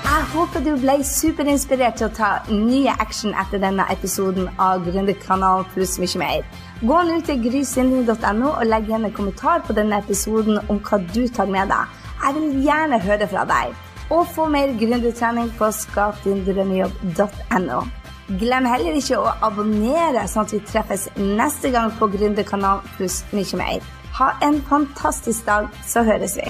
Jeg 0.03 0.25
håper 0.29 0.61
du 0.61 0.75
ble 0.77 0.93
superinspirert 1.05 1.95
til 1.97 2.05
å 2.05 2.13
ta 2.13 2.27
nye 2.49 2.93
action 3.01 3.33
etter 3.43 3.61
denne 3.61 3.85
episoden 3.93 4.49
av 4.61 4.83
Gründerkanalen 4.85 5.65
pluss 5.73 5.95
mye 6.01 6.21
mer. 6.21 6.43
Gå 6.83 6.99
nå 7.07 7.19
til 7.25 7.41
grysynding.no 7.47 8.51
og 8.51 8.67
legg 8.67 8.89
igjen 8.89 9.07
en 9.09 9.15
kommentar 9.15 9.63
på 9.65 9.73
denne 9.77 10.01
episoden 10.03 10.61
om 10.67 10.81
hva 10.85 11.01
du 11.13 11.23
tar 11.33 11.49
med 11.49 11.73
deg. 11.73 11.97
Jeg 12.23 12.37
vil 12.37 12.61
gjerne 12.67 13.01
høre 13.03 13.29
fra 13.31 13.47
deg 13.49 13.73
og 14.13 14.27
få 14.35 14.43
mer 14.53 14.67
gründertrening 14.77 15.49
på 15.57 15.65
skapdindrømmejobb.no. 15.79 17.79
Glem 18.39 18.65
heller 18.69 18.93
ikke 18.95 19.17
å 19.19 19.33
abonnere, 19.43 20.23
sånn 20.31 20.45
at 20.45 20.53
vi 20.55 20.61
treffes 20.69 21.03
neste 21.19 21.67
gang 21.73 21.89
på 21.99 22.07
Gründerkanalen 22.13 22.85
pluss 22.95 23.17
mye 23.35 23.55
mer. 23.59 23.79
Ha 24.19 24.27
en 24.45 24.57
fantastisk 24.69 25.41
dag, 25.49 25.63
så 25.89 25.99
høres 26.07 26.33
vi. 26.39 26.47